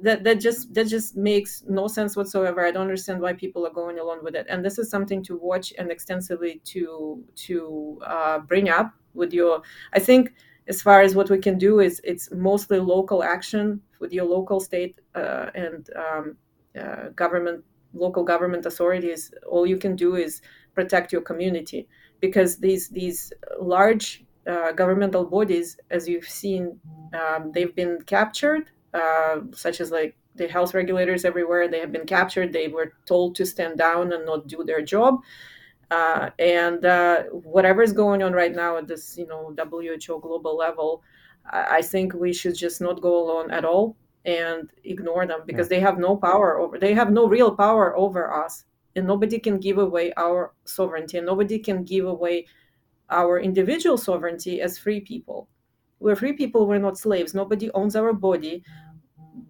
[0.03, 2.65] that that just that just makes no sense whatsoever.
[2.65, 4.47] I don't understand why people are going along with it.
[4.49, 9.63] And this is something to watch and extensively to to uh, bring up with your.
[9.93, 10.35] I think
[10.69, 14.61] as far as what we can do is it's mostly local action with your local
[14.61, 16.37] state uh, and um,
[16.81, 17.65] uh, government
[17.95, 20.43] local government authorities all you can do is
[20.75, 21.89] protect your community
[22.21, 26.79] because these these large uh, governmental bodies as you've seen
[27.15, 31.69] um, they've been captured uh, such as like the health regulators everywhere.
[31.69, 32.53] They have been captured.
[32.53, 35.21] They were told to stand down and not do their job.
[35.91, 40.57] Uh, and uh, whatever is going on right now at this, you know, WHO global
[40.57, 41.03] level,
[41.51, 45.67] I, I think we should just not go alone at all and ignore them because
[45.67, 45.77] yeah.
[45.77, 46.79] they have no power over.
[46.79, 48.65] They have no real power over us,
[48.97, 52.47] and nobody can give away our sovereignty, and nobody can give away
[53.11, 55.49] our individual sovereignty as free people.
[56.01, 56.67] We're free people.
[56.67, 57.35] We're not slaves.
[57.35, 58.65] Nobody owns our body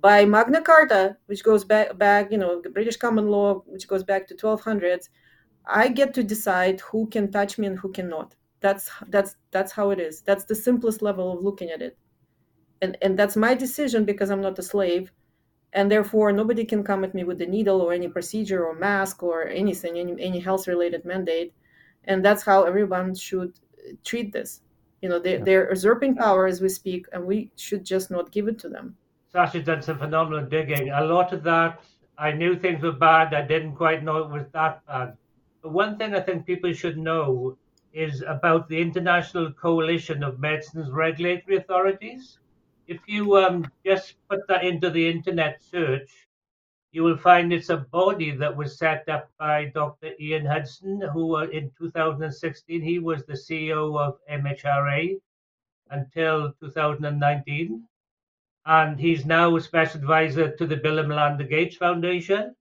[0.00, 4.26] by Magna Carta, which goes back, back, you know, British common law, which goes back
[4.28, 5.08] to 1200s,
[5.66, 8.34] I get to decide who can touch me and who cannot.
[8.60, 10.22] That's that's that's how it is.
[10.22, 11.98] That's the simplest level of looking at it,
[12.84, 15.10] and and that's my decision because I'm not a slave,
[15.72, 19.22] and therefore nobody can come at me with a needle or any procedure or mask
[19.22, 21.52] or anything, any any health related mandate,
[22.04, 24.60] and that's how everyone should uh, treat this.
[25.02, 28.48] You know, they, they're usurping power as we speak, and we should just not give
[28.48, 28.96] it to them.
[29.32, 30.90] Sasha's done some phenomenal digging.
[30.90, 31.82] A lot of that,
[32.16, 33.34] I knew things were bad.
[33.34, 35.16] I didn't quite know it was that bad.
[35.62, 37.58] But one thing I think people should know
[37.92, 42.38] is about the International Coalition of Medicines Regulatory Authorities.
[42.86, 46.28] If you um, just put that into the internet search,
[46.92, 50.12] you will find it's a body that was set up by Dr.
[50.20, 55.16] Ian Hudson, who uh, in 2016 he was the CEO of MHRA
[55.90, 57.88] until 2019,
[58.66, 62.54] and he's now a special advisor to the Bill and Melinda Gates Foundation.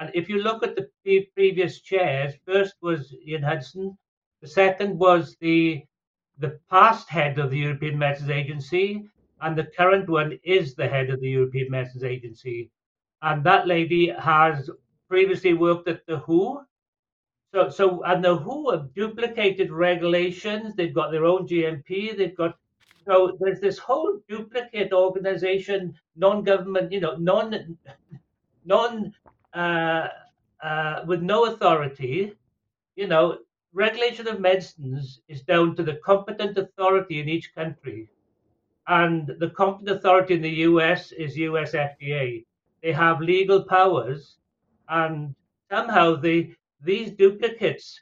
[0.00, 3.96] And if you look at the previous chairs, first was Ian Hudson,
[4.42, 5.84] the second was the
[6.38, 9.08] the past head of the European Medicines Agency,
[9.40, 12.70] and the current one is the head of the European Medicines Agency
[13.22, 14.70] and that lady has
[15.08, 16.60] previously worked at the WHO.
[17.52, 20.74] So, so and the WHO have duplicated regulations.
[20.74, 22.16] They've got their own GMP.
[22.16, 22.58] They've got
[23.06, 27.78] so there's this whole duplicate organization, non-government, you know, non,
[28.64, 29.14] non,
[29.54, 30.08] uh,
[30.60, 32.32] uh, with no authority.
[32.96, 33.38] You know,
[33.72, 38.08] regulation of medicines is down to the competent authority in each country,
[38.88, 42.44] and the competent authority in the US is US FDA
[42.86, 44.36] they have legal powers,
[44.88, 45.34] and
[45.68, 48.00] somehow the these duplicates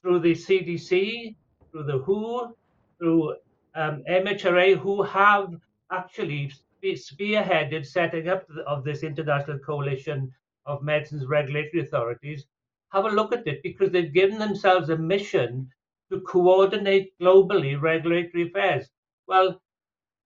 [0.00, 1.36] through the CDC,
[1.70, 2.56] through the WHO,
[2.98, 3.34] through
[3.74, 5.54] um, MHRA, who have
[5.92, 6.50] actually
[6.82, 10.32] spearheaded setting up of this international coalition
[10.64, 12.46] of medicines regulatory authorities,
[12.90, 15.68] have a look at it because they've given themselves a mission
[16.10, 18.88] to coordinate globally regulatory affairs.
[19.26, 19.60] Well,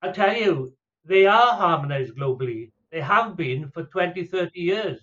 [0.03, 0.73] I tell you,
[1.05, 2.71] they are harmonized globally.
[2.91, 5.01] They have been for 20, 30 years.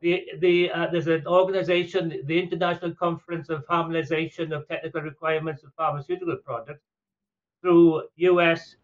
[0.00, 5.72] The, the, uh, there's an organization, the International Conference of Harmonization of Technical Requirements of
[5.76, 6.84] Pharmaceutical Products,
[7.60, 8.76] through US,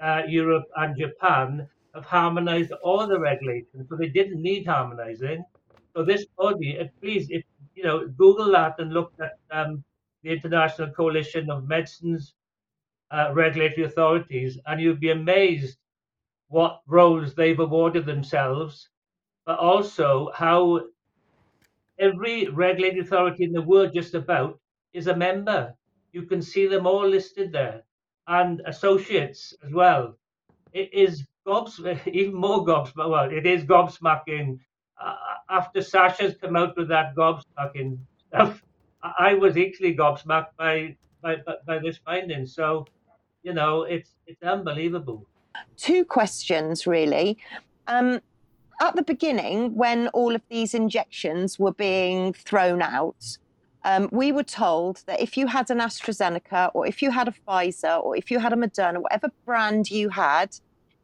[0.00, 3.88] uh, Europe, and Japan, have harmonized all the regulations.
[3.88, 5.42] So they didn't need harmonizing.
[5.96, 7.42] So this body, please, if
[7.74, 9.82] you know, Google that and look at um,
[10.22, 12.34] the International Coalition of Medicines
[13.10, 15.78] uh, Regulatory Authorities, and you'd be amazed
[16.48, 18.88] what roles they've awarded themselves,
[19.46, 20.80] but also how
[21.98, 24.58] every regulatory authority in the world just about
[24.92, 25.74] is a member.
[26.12, 27.82] You can see them all listed there
[28.28, 30.16] and associates as well.
[30.72, 33.10] It is gobs, even more gobsmacking.
[33.10, 34.58] Well, it is gobsmacking.
[35.02, 35.14] Uh,
[35.50, 37.98] after Sasha's come out with that gobsmacking
[38.28, 38.62] stuff,
[39.02, 42.46] I was equally gobsmacked by, by, by, by this finding.
[42.46, 42.84] So,
[43.42, 45.26] you know, it's it's unbelievable
[45.76, 47.38] two questions really.
[47.86, 48.20] Um,
[48.80, 53.38] at the beginning, when all of these injections were being thrown out,
[53.84, 57.34] um, we were told that if you had an AstraZeneca or if you had a
[57.46, 60.56] Pfizer or if you had a Moderna, whatever brand you had,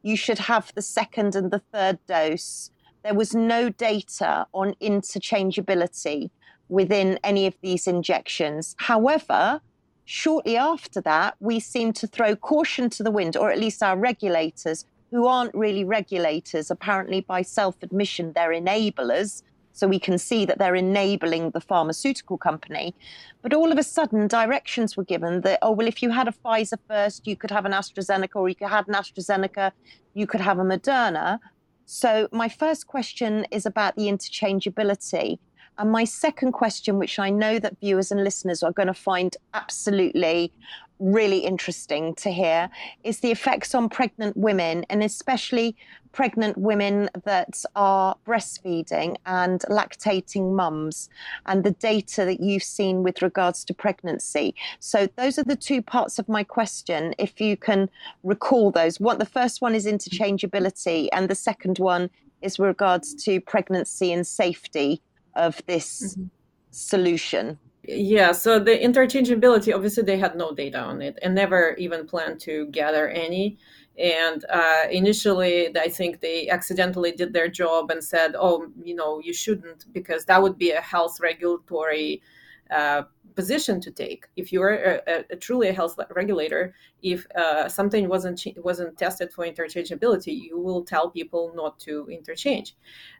[0.03, 2.70] you should have the second and the third dose.
[3.03, 6.30] There was no data on interchangeability
[6.68, 8.76] within any of these injections.
[8.78, 9.61] However,
[10.05, 13.97] Shortly after that, we seem to throw caution to the wind, or at least our
[13.97, 19.43] regulators, who aren't really regulators, apparently by self admission, they're enablers.
[19.73, 22.95] So we can see that they're enabling the pharmaceutical company.
[23.43, 26.33] But all of a sudden, directions were given that, oh, well, if you had a
[26.33, 29.73] Pfizer first, you could have an AstraZeneca, or you could have an AstraZeneca,
[30.15, 31.41] you could have a Moderna.
[31.87, 35.39] So my first question is about the interchangeability.
[35.79, 39.37] And my second question, which I know that viewers and listeners are going to find
[39.55, 40.53] absolutely
[41.01, 42.70] really interesting to hear,
[43.03, 45.77] is the effects on pregnant women and especially
[46.12, 51.09] pregnant women that are breastfeeding and lactating mums
[51.47, 54.55] and the data that you've seen with regards to pregnancy.
[54.79, 57.14] So those are the two parts of my question.
[57.18, 57.91] If you can
[58.22, 62.11] recall those, what the first one is interchangeability and the second one
[62.43, 65.03] is regards to pregnancy and safety
[65.37, 66.26] of this mm-hmm.
[66.70, 67.59] solution?
[67.87, 72.41] Yeah, so the interchangeability, obviously, they had no data on it and never even planned
[72.41, 73.59] to gather any.
[73.99, 79.20] And uh, initially, I think they accidentally did their job and said, oh, you know,
[79.22, 82.22] you shouldn't, because that would be a health regulatory
[82.70, 83.03] uh,
[83.35, 84.26] position to take.
[84.37, 88.97] If you are a, a, a truly a health regulator, if uh, something wasn't wasn't
[88.99, 92.76] tested for interchangeability, you will tell people not to interchange.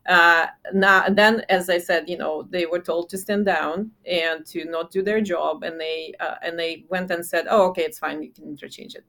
[0.07, 4.45] Uh, now, then, as I said, you know, they were told to stand down and
[4.47, 7.83] to not do their job, and they uh, and they went and said, "Oh, okay,
[7.83, 9.05] it's fine, you can interchange it."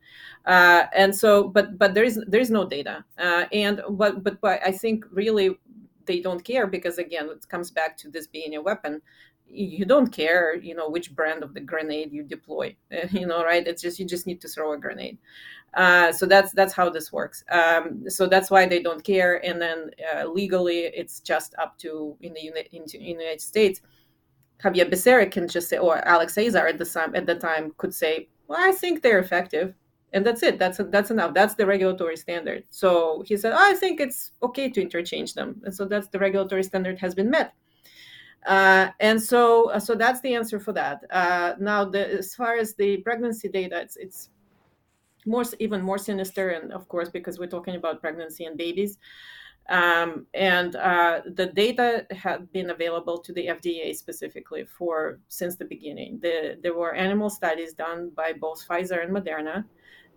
[0.46, 4.42] Uh, and so, but but there is there is no data, uh, and but but
[4.42, 5.58] but I think really
[6.06, 9.02] they don't care because again it comes back to this being a weapon
[9.48, 12.76] you don't care you know which brand of the grenade you deploy
[13.12, 15.18] you know right it's just you just need to throw a grenade
[15.76, 19.62] uh, so that's that's how this works um, so that's why they don't care and
[19.62, 23.82] then uh, legally it's just up to in the, in the united states
[24.62, 27.94] Xavier Becerra can just say, or Alex Azar at the time at the time could
[27.94, 29.74] say, "Well, I think they're effective,"
[30.14, 30.58] and that's it.
[30.58, 31.34] That's that's enough.
[31.34, 32.64] That's the regulatory standard.
[32.70, 36.20] So he said, oh, "I think it's okay to interchange them," and so that's the
[36.20, 37.54] regulatory standard has been met.
[38.46, 41.04] Uh, and so, uh, so that's the answer for that.
[41.10, 44.30] Uh, now, the, as far as the pregnancy data, it's it's
[45.26, 48.98] more even more sinister, and of course, because we're talking about pregnancy and babies.
[49.68, 55.66] Um, and uh, the data had been available to the FDA specifically for since the
[55.66, 56.20] beginning.
[56.22, 59.66] The, there were animal studies done by both Pfizer and Moderna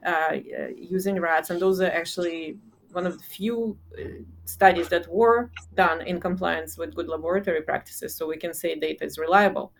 [0.05, 0.37] uh,
[0.77, 2.59] using rats, and those are actually
[2.93, 4.03] one of the few uh,
[4.45, 8.15] studies that were done in compliance with good laboratory practices.
[8.15, 9.73] So we can say data is reliable.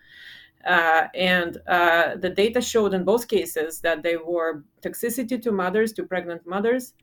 [0.65, 5.93] Uh, and uh, the data showed in both cases that they were toxicity to mothers,
[5.93, 6.93] to pregnant mothers,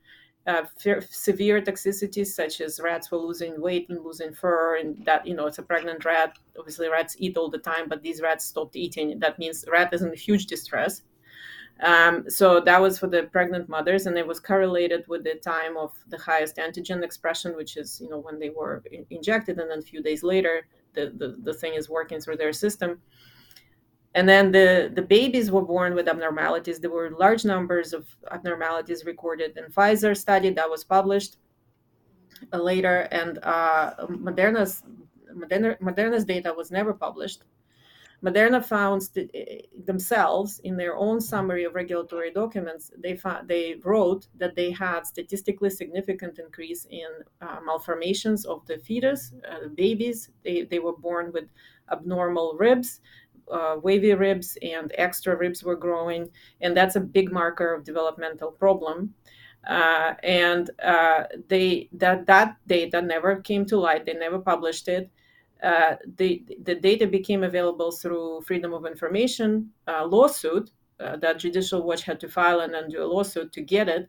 [0.46, 0.62] uh,
[1.00, 5.46] severe toxicities such as rats were losing weight and losing fur and that you know
[5.46, 9.18] it's a pregnant rat obviously rats eat all the time but these rats stopped eating
[9.18, 11.02] that means rat is in huge distress
[11.82, 15.76] um, so that was for the pregnant mothers and it was correlated with the time
[15.76, 19.70] of the highest antigen expression which is you know when they were in- injected and
[19.70, 23.00] then a few days later the, the, the thing is working through their system
[24.16, 26.80] and then the, the babies were born with abnormalities.
[26.80, 31.36] There were large numbers of abnormalities recorded in Pfizer study that was published
[32.50, 34.82] uh, later, and uh, Moderna's
[35.36, 37.42] Moderna, Moderna's data was never published.
[38.24, 42.90] Moderna found eh, themselves in their own summary of regulatory documents.
[42.98, 47.08] They they wrote that they had statistically significant increase in
[47.40, 50.30] uh, malformations of the fetus, uh, babies.
[50.44, 51.44] They they were born with
[51.90, 53.00] abnormal ribs
[53.50, 56.28] uh, wavy ribs and extra ribs were growing,
[56.60, 59.14] and that's a big marker of developmental problem.
[59.66, 64.06] Uh, and uh, they that that data never came to light.
[64.06, 65.10] They never published it.
[65.62, 71.82] Uh, the the data became available through Freedom of Information uh, lawsuit uh, that Judicial
[71.82, 74.08] Watch had to file and then do a lawsuit to get it.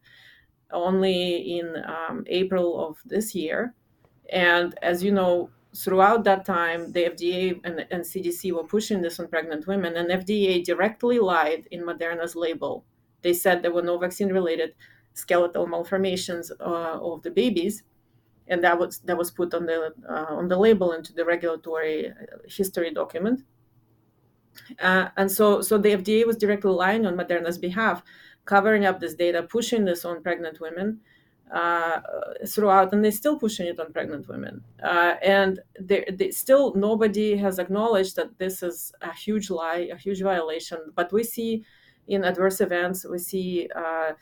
[0.72, 3.74] Only in um, April of this year,
[4.34, 9.20] and as you know, throughout that time, the FDA and, and, CDC were pushing this
[9.20, 12.84] on pregnant women, and FDA directly lied in Moderna's label.
[13.22, 14.74] They said there were no vaccine-related
[15.14, 17.84] skeletal malformations uh, of the babies,
[18.48, 22.10] and that was that was put on the uh, on the label into the regulatory
[22.10, 22.14] uh,
[22.48, 23.44] history document.
[24.82, 28.02] Uh, and so, so the FDA was directly lying on Moderna's behalf,
[28.46, 31.00] covering up this data, pushing this on pregnant women
[31.52, 32.02] uh,
[32.48, 34.64] throughout, and they're still pushing it on pregnant women.
[34.84, 39.98] Uh, and they, they, still nobody has acknowledged that this is a huge lie, a
[39.98, 40.80] huge violation.
[40.96, 41.64] But we see
[42.08, 44.14] in adverse events, we see uh,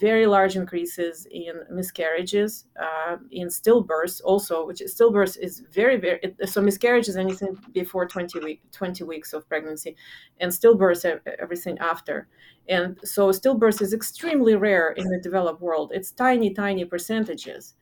[0.00, 6.20] very large increases in miscarriages, uh, in stillbirths also, which is stillbirth is very, very,
[6.44, 9.96] so miscarriage is anything before 20, week, 20 weeks of pregnancy,
[10.40, 12.28] and stillbirth everything after.
[12.68, 15.92] And so stillbirth is extremely rare in the developed world.
[15.94, 17.74] It's tiny, tiny percentages.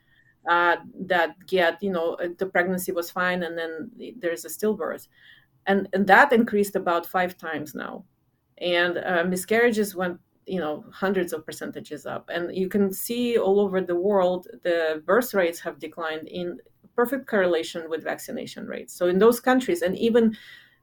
[0.49, 3.91] Uh, that get you know the pregnancy was fine and then
[4.21, 5.07] there's a stillbirth
[5.67, 8.03] and, and that increased about five times now
[8.57, 10.19] and uh, miscarriages went
[10.51, 12.25] you know hundreds of percentages up.
[12.35, 16.59] And you can see all over the world the birth rates have declined in
[16.97, 18.93] perfect correlation with vaccination rates.
[18.99, 20.37] So in those countries and even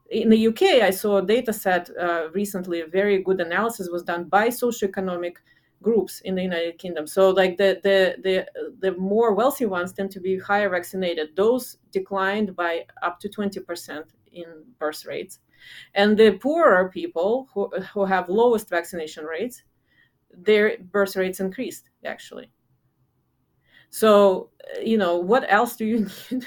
[0.09, 4.03] in the uk i saw a data set uh, recently a very good analysis was
[4.03, 5.35] done by socioeconomic
[5.81, 7.05] groups in the united kingdom.
[7.07, 8.35] So like the the the,
[8.79, 11.35] the more wealthy ones tend to be higher vaccinated.
[11.35, 14.45] Those declined by up to 20% in
[14.79, 15.39] birth rates
[15.93, 19.63] and the poorer people who, who have lowest vaccination rates,
[20.31, 22.51] their birth rates increased actually.
[23.89, 24.49] So,
[24.83, 26.45] you know, what else do you need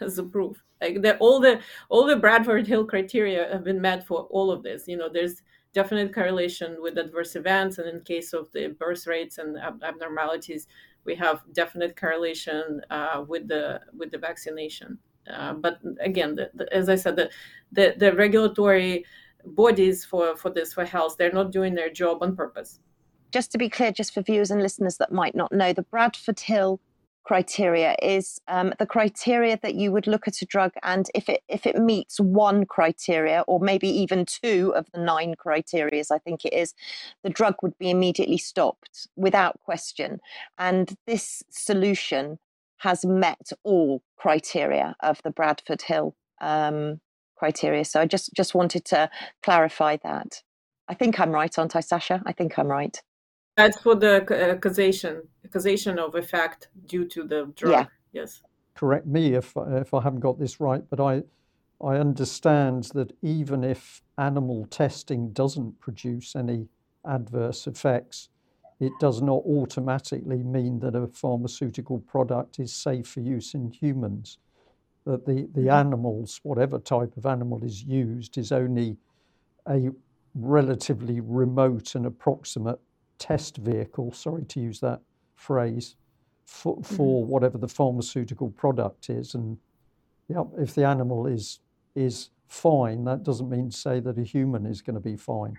[0.00, 0.62] as a proof?
[0.80, 4.62] Like the, all the all the Bradford Hill criteria have been met for all of
[4.62, 4.86] this.
[4.86, 9.38] You know, there's definite correlation with adverse events, and in case of the birth rates
[9.38, 10.66] and ab- abnormalities,
[11.04, 14.98] we have definite correlation uh, with the with the vaccination.
[15.32, 17.30] Uh, but again, the, the, as I said, the,
[17.72, 19.04] the, the regulatory
[19.44, 22.80] bodies for, for this for health, they're not doing their job on purpose.
[23.32, 26.40] Just to be clear, just for viewers and listeners that might not know, the Bradford
[26.40, 26.80] Hill
[27.26, 31.42] criteria is um, the criteria that you would look at a drug and if it
[31.48, 36.44] if it meets one criteria or maybe even two of the nine criterias i think
[36.44, 36.72] it is
[37.24, 40.20] the drug would be immediately stopped without question
[40.58, 42.38] and this solution
[42.78, 47.00] has met all criteria of the Bradford Hill um,
[47.36, 47.84] criteria.
[47.84, 49.10] So I just just wanted to
[49.42, 50.42] clarify that.
[50.88, 52.22] I think I'm right, aren't I, Sasha?
[52.26, 53.00] I think I'm right.
[53.56, 57.72] That's for the uh, causation, causation of effect due to the drug.
[57.72, 57.86] Yeah.
[58.12, 58.42] Yes.
[58.74, 61.22] Correct me if if I haven't got this right, but I
[61.82, 66.68] I understand that even if animal testing doesn't produce any
[67.04, 68.28] adverse effects,
[68.80, 74.38] it does not automatically mean that a pharmaceutical product is safe for use in humans.
[75.04, 75.70] That the, the mm-hmm.
[75.70, 78.96] animals, whatever type of animal is used, is only
[79.66, 79.90] a
[80.34, 82.78] relatively remote and approximate
[83.18, 85.00] test vehicle, sorry to use that
[85.34, 85.96] phrase,
[86.44, 87.30] for, for mm-hmm.
[87.30, 89.34] whatever the pharmaceutical product is.
[89.34, 89.58] And
[90.28, 91.60] yeah, if the animal is
[91.94, 95.58] is fine, that doesn't mean to say that a human is going to be fine.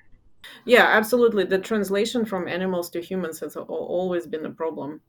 [0.65, 1.45] Yeah, absolutely.
[1.45, 5.01] The translation from animals to humans has always been a problem.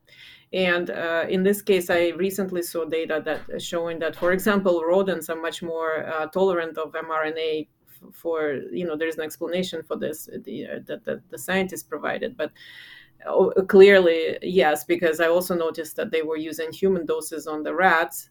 [0.52, 5.28] And uh, in this case, I recently saw data that showing that, for example, rodents
[5.28, 7.68] are much more uh, tolerant of mRNA.
[8.12, 12.36] For you know, there's an explanation for this the, uh, that the, the scientists provided,
[12.36, 12.52] but
[13.26, 17.74] oh, clearly yes, because I also noticed that they were using human doses on the
[17.74, 18.30] rats,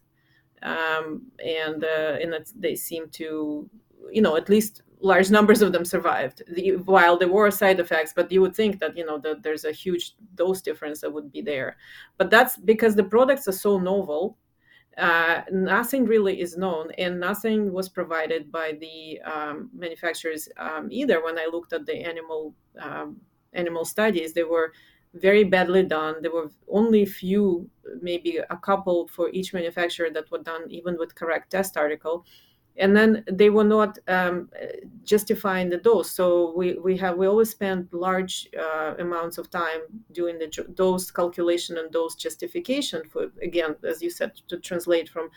[0.62, 3.68] um, and uh, and they seem to,
[4.10, 6.42] you know, at least large numbers of them survived.
[6.48, 9.64] The, while there were side effects but you would think that you know that there's
[9.64, 11.76] a huge dose difference that would be there.
[12.16, 14.38] But that's because the products are so novel
[14.96, 21.22] uh, nothing really is known and nothing was provided by the um, manufacturers um, either.
[21.22, 23.16] When i looked at the animal um,
[23.52, 24.72] animal studies they were
[25.14, 26.16] very badly done.
[26.20, 27.70] There were only few
[28.02, 32.26] maybe a couple for each manufacturer that were done even with correct test article
[32.78, 34.48] and then they were not um,
[35.04, 36.10] justifying the dose.
[36.10, 39.80] So we, we have we always spend large uh, amounts of time
[40.12, 45.30] doing the dose calculation and dose justification for again, as you said, to translate from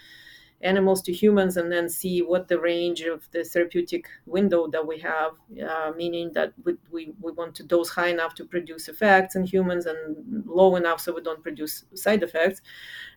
[0.63, 4.99] animals to humans and then see what the range of the therapeutic window that we
[4.99, 5.31] have,
[5.67, 9.43] uh, meaning that we, we, we want to dose high enough to produce effects in
[9.43, 12.61] humans and low enough so we don't produce side effects.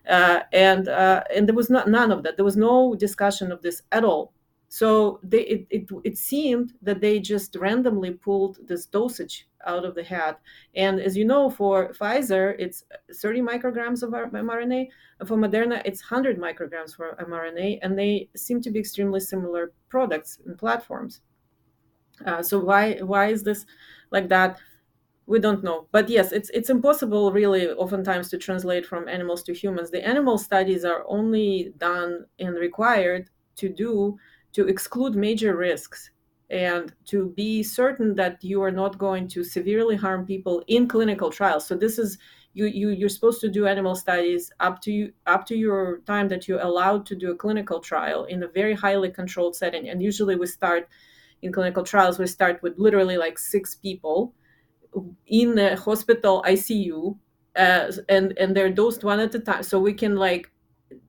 [0.08, 2.36] Uh, and uh, and there was not none of that.
[2.36, 4.32] There was no discussion of this at all
[4.74, 9.94] so they, it, it, it seemed that they just randomly pulled this dosage out of
[9.94, 10.40] the hat.
[10.74, 12.82] And as you know, for Pfizer, it's
[13.14, 14.88] 30 micrograms of mRNA.
[15.26, 17.78] For Moderna, it's 100 micrograms for mRNA.
[17.82, 21.20] And they seem to be extremely similar products and platforms.
[22.26, 23.66] Uh, so why why is this
[24.10, 24.58] like that?
[25.26, 29.54] we don't know but yes it's it's impossible really oftentimes to translate from animals to
[29.54, 34.18] humans the animal studies are only done and required to do
[34.54, 36.10] to exclude major risks
[36.50, 41.30] and to be certain that you are not going to severely harm people in clinical
[41.30, 41.66] trials.
[41.66, 42.18] So this is
[42.52, 46.28] you, you you're supposed to do animal studies up to you up to your time
[46.28, 49.88] that you're allowed to do a clinical trial in a very highly controlled setting.
[49.88, 50.88] And usually we start
[51.42, 54.32] in clinical trials we start with literally like six people
[55.26, 57.16] in the hospital icu
[57.56, 59.64] uh, and and they're dosed one at a time.
[59.64, 60.52] So we can like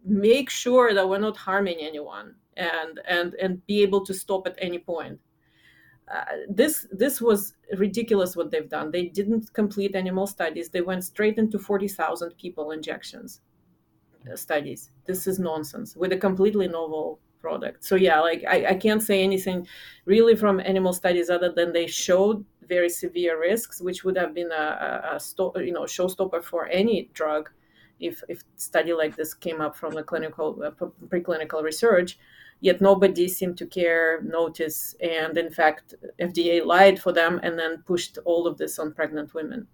[0.03, 4.55] make sure that we're not harming anyone and and and be able to stop at
[4.59, 5.19] any point.
[6.13, 8.91] Uh, this this was ridiculous what they've done.
[8.91, 10.69] They didn't complete animal studies.
[10.69, 13.41] They went straight into forty thousand people injections
[14.31, 14.91] uh, studies.
[15.05, 17.83] This is nonsense with a completely novel product.
[17.83, 19.67] So yeah, like I, I can't say anything
[20.05, 24.51] really from animal studies other than they showed very severe risks, which would have been
[24.51, 24.65] a,
[25.15, 27.49] a, a you know showstopper for any drug
[27.99, 32.17] if if study like this came up from the clinical uh, preclinical research
[32.61, 37.83] yet nobody seemed to care, notice, and in fact, FDA lied for them and then
[37.85, 39.67] pushed all of this on pregnant women.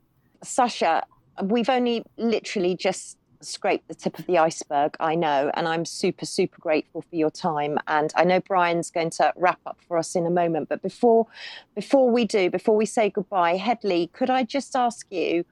[0.44, 1.04] Sasha,
[1.44, 6.26] we've only literally just scraped the tip of the iceberg, I know, and I'm super,
[6.26, 7.80] super grateful for your time.
[7.88, 11.28] And I know Brian's going to wrap up for us in a moment, but before
[11.76, 15.44] before we do, before we say goodbye, Hedley could I just ask you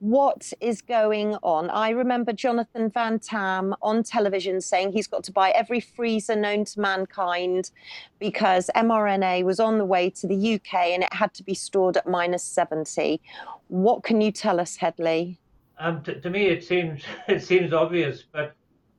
[0.00, 1.68] what is going on.
[1.68, 6.64] I remember Jonathan Van Tam on television saying he's got to buy every freezer known
[6.64, 7.70] to mankind
[8.18, 11.98] because mRNA was on the way to the UK and it had to be stored
[11.98, 13.20] at minus 70.
[13.68, 15.38] What can you tell us, Hedley?
[15.78, 18.54] Um, to, to me, it seems it seems obvious, but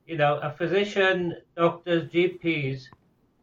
[0.06, 2.88] you know, a physician, doctors, GPs,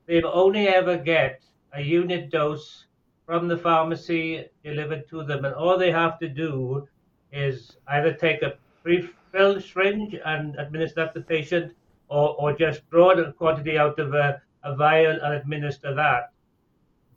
[0.07, 1.41] they only ever get
[1.73, 2.87] a unit dose
[3.27, 6.89] from the pharmacy delivered to them, and all they have to do
[7.33, 11.75] is either take a pre-filled syringe and administer that to the patient,
[12.09, 16.33] or, or just draw a quantity out of a, a vial and administer that.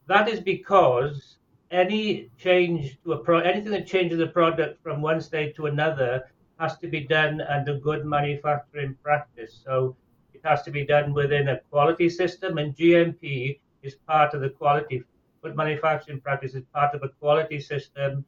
[0.07, 1.37] That is because
[1.71, 6.29] any change to a pro anything that changes a product from one state to another
[6.59, 9.61] has to be done under good manufacturing practice.
[9.65, 9.95] So
[10.33, 14.49] it has to be done within a quality system, and GMP is part of the
[14.49, 15.03] quality.
[15.41, 18.25] Good manufacturing practice is part of a quality system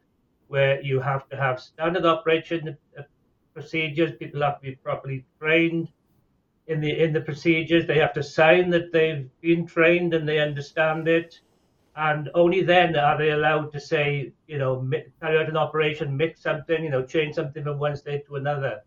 [0.47, 3.03] where you have to have standard operation uh,
[3.53, 4.11] procedures.
[4.17, 5.89] People have to be properly trained.
[6.67, 7.85] in the in the procedures.
[7.87, 11.39] They have to sign that they've been trained and they understand it,
[11.95, 14.89] and only then are they allowed to say, you know,
[15.21, 18.81] carry out an operation, mix something, you know, change something from one state to another.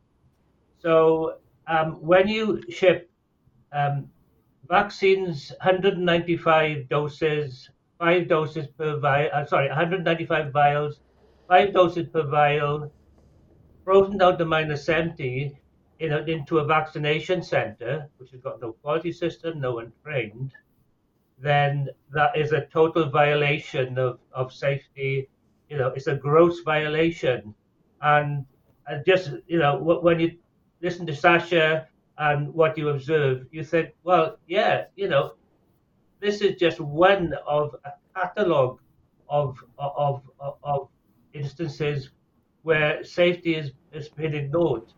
[0.78, 3.11] So um, when you ship
[3.73, 4.11] um,
[4.69, 9.31] vaccines, 195 doses, five doses per vial.
[9.33, 11.01] Uh, sorry, 195 vials,
[11.48, 12.93] five doses per vial,
[13.85, 15.59] frozen down to minus 70
[16.01, 20.52] in a, into a vaccination center, which has got no quality system, no one trained,
[21.39, 25.28] then that is a total violation of, of safety.
[25.68, 27.55] You know, it's a gross violation.
[28.01, 28.47] And,
[28.86, 30.36] and just, you know, when you
[30.81, 35.35] listen to Sasha and what you observe, you think, well, yeah, you know,
[36.20, 38.81] this is just one of a catalogue
[39.28, 40.89] of, of, of, of
[41.37, 42.11] instances
[42.63, 44.93] where safety is, has been ignored.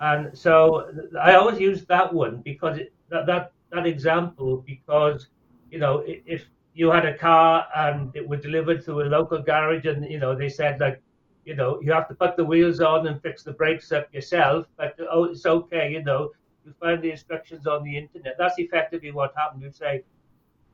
[0.00, 0.90] And so
[1.20, 5.28] I always use that one because it, that, that, that example, because,
[5.70, 6.44] you know, if
[6.74, 10.34] you had a car and it was delivered to a local garage and, you know,
[10.34, 11.00] they said like,
[11.44, 14.66] you know, you have to put the wheels on and fix the brakes up yourself,
[14.76, 16.30] but oh, it's okay, you know,
[16.64, 18.36] you find the instructions on the internet.
[18.38, 19.62] That's effectively what happened.
[19.62, 20.04] You say,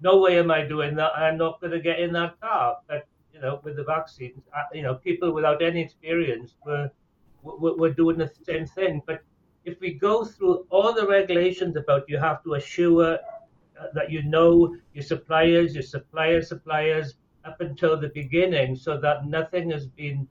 [0.01, 1.13] no way am I doing that.
[1.17, 2.79] I'm not going to get in that car.
[2.87, 6.91] But, you know, with the vaccines, uh, you know, people without any experience were
[7.43, 9.03] we're doing the same thing.
[9.07, 9.23] But
[9.65, 14.23] if we go through all the regulations about you have to assure uh, that you
[14.23, 17.15] know your suppliers, your suppliers, suppliers
[17.45, 20.27] up until the beginning, so that nothing has been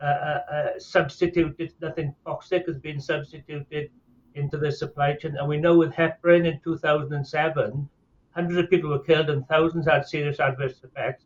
[0.00, 3.90] uh, uh, uh, substituted, nothing toxic has been substituted
[4.34, 5.36] into the supply chain.
[5.38, 7.88] And we know with heparin in 2007,
[8.30, 11.24] hundreds of people were killed and thousands had serious adverse effects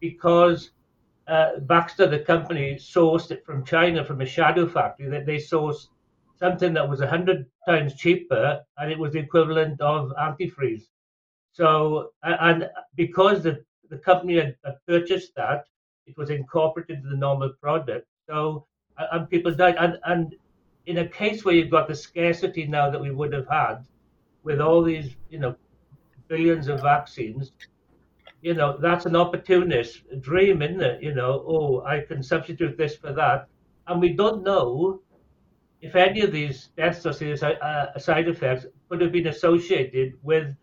[0.00, 0.70] because
[1.28, 5.08] uh, Baxter, the company, sourced it from China from a shadow factory.
[5.08, 5.86] That they sourced
[6.38, 10.88] something that was hundred times cheaper, and it was the equivalent of antifreeze.
[11.52, 15.64] So, and because the the company had, had purchased that,
[16.06, 18.06] it was incorporated into the normal product.
[18.28, 18.66] So,
[19.12, 19.76] and people died.
[19.78, 20.34] And and
[20.86, 23.84] in a case where you've got the scarcity now that we would have had,
[24.42, 25.54] with all these, you know,
[26.28, 27.52] billions of vaccines,
[28.42, 31.02] you know, that's an opportunist dream, isn't it?
[31.02, 33.48] You know, oh, I can substitute this for that.
[33.86, 35.00] And we don't know
[35.80, 40.54] if any of these deaths or serious uh, side effects could have been associated with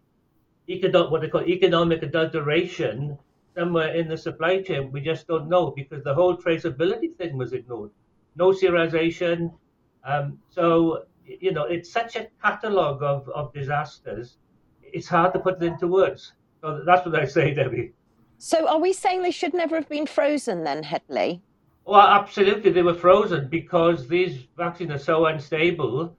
[0.69, 3.17] economic, what they call economic adulteration
[3.55, 4.91] somewhere in the supply chain.
[4.91, 7.91] We just don't know because the whole traceability thing was ignored.
[8.35, 9.53] No serialization.
[10.03, 14.37] Um, so, you know, it's such a catalogue of, of disasters.
[14.81, 16.33] It's hard to put it into words.
[16.61, 17.93] So that's what I say, Debbie.
[18.37, 21.41] So are we saying they should never have been frozen then, Hedley?
[21.85, 26.15] Well, absolutely, they were frozen because these vaccines are so unstable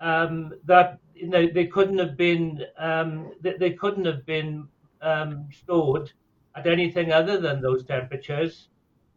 [0.00, 4.68] um, that you know they couldn't have been um, they, they, couldn't have been
[5.00, 6.12] um, stored
[6.56, 8.68] at anything other than those temperatures.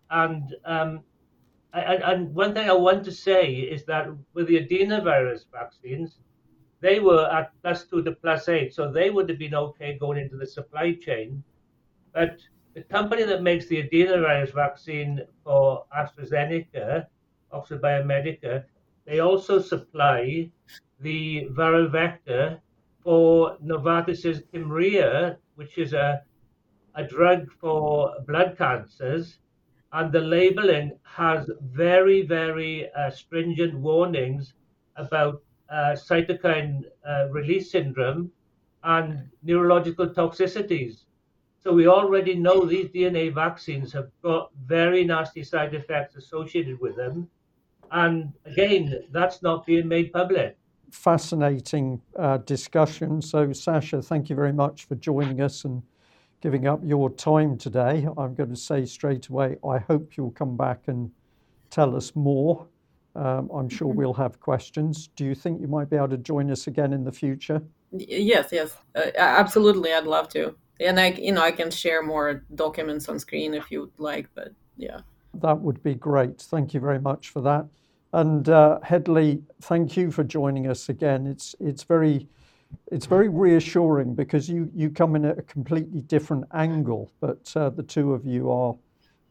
[0.09, 1.01] And, um,
[1.73, 6.19] and and one thing I want to say is that with the adenovirus vaccines,
[6.79, 10.19] they were at plus two to plus eight, so they would have been okay going
[10.19, 11.43] into the supply chain.
[12.13, 12.39] But
[12.73, 17.07] the company that makes the adenovirus vaccine for AstraZeneca,
[17.51, 18.65] Oxford Biomedica,
[19.05, 20.51] they also supply
[20.99, 22.61] the viral vector
[23.03, 26.21] for Novartis's Kymriah, which is a,
[26.95, 29.39] a drug for blood cancers.
[29.93, 34.53] And the labeling has very, very uh, stringent warnings
[34.97, 38.31] about uh, cytokine uh, release syndrome
[38.83, 41.05] and neurological toxicities.
[41.59, 46.95] So we already know these DNA vaccines have got very nasty side effects associated with
[46.95, 47.29] them.
[47.91, 50.57] And again, that's not being made public.
[50.91, 53.21] Fascinating uh, discussion.
[53.21, 55.83] So, Sasha, thank you very much for joining us and
[56.41, 58.07] giving up your time today.
[58.17, 61.11] I'm going to say straight away, I hope you'll come back and
[61.69, 62.67] tell us more.
[63.17, 63.97] Um, I'm sure mm-hmm.
[63.97, 65.09] we'll have questions.
[65.15, 67.61] Do you think you might be able to join us again in the future?
[67.91, 69.91] Yes, yes, uh, absolutely.
[69.91, 73.71] I'd love to, and I, you know, I can share more documents on screen if
[73.71, 74.29] you would like.
[74.35, 74.99] But yeah,
[75.33, 76.39] that would be great.
[76.39, 77.65] Thank you very much for that.
[78.13, 81.25] And uh, Hedley, thank you for joining us again.
[81.25, 82.27] It's it's very
[82.91, 87.69] it's very reassuring because you you come in at a completely different angle, but uh,
[87.69, 88.75] the two of you are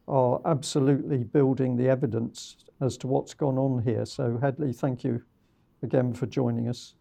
[0.08, 4.04] are absolutely building the evidence as to what's gone on here.
[4.04, 5.22] So, Hedley, thank you
[5.82, 6.94] again for joining us.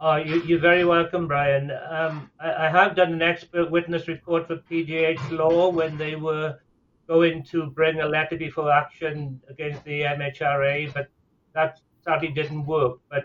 [0.00, 1.70] Oh, you, are very welcome, Brian.
[1.70, 6.58] Um, I, I, have done an expert witness report for PJH Law when they were
[7.06, 11.08] going to bring a letter before action against the MHRA, but
[11.54, 12.98] that sadly didn't work.
[13.08, 13.24] But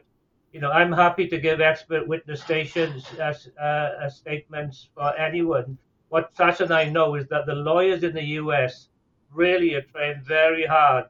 [0.54, 5.78] you know, I'm happy to give expert witness stations as uh, as statements for anyone.
[6.10, 8.90] What Sasha and I know is that the lawyers in the US
[9.34, 11.06] really are trying very hard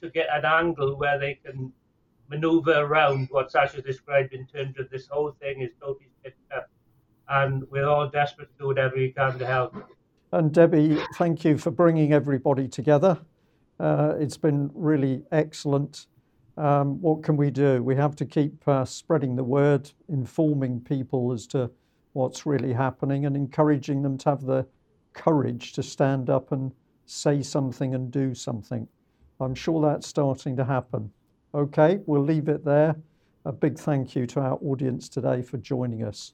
[0.00, 1.72] to get an angle where they can
[2.28, 6.70] maneuver around what Sasha described in terms of this whole thing is totally picked up.
[7.28, 9.74] And we're all desperate to do whatever we can to help.
[10.32, 13.18] And Debbie, thank you for bringing everybody together.
[13.78, 16.06] Uh, it's been really excellent.
[16.56, 17.82] Um, what can we do?
[17.82, 21.70] We have to keep uh, spreading the word, informing people as to
[22.12, 24.66] what's really happening, and encouraging them to have the
[25.12, 26.72] courage to stand up and
[27.06, 28.88] say something and do something.
[29.40, 31.10] I'm sure that's starting to happen.
[31.54, 32.96] Okay, we'll leave it there.
[33.44, 36.32] A big thank you to our audience today for joining us.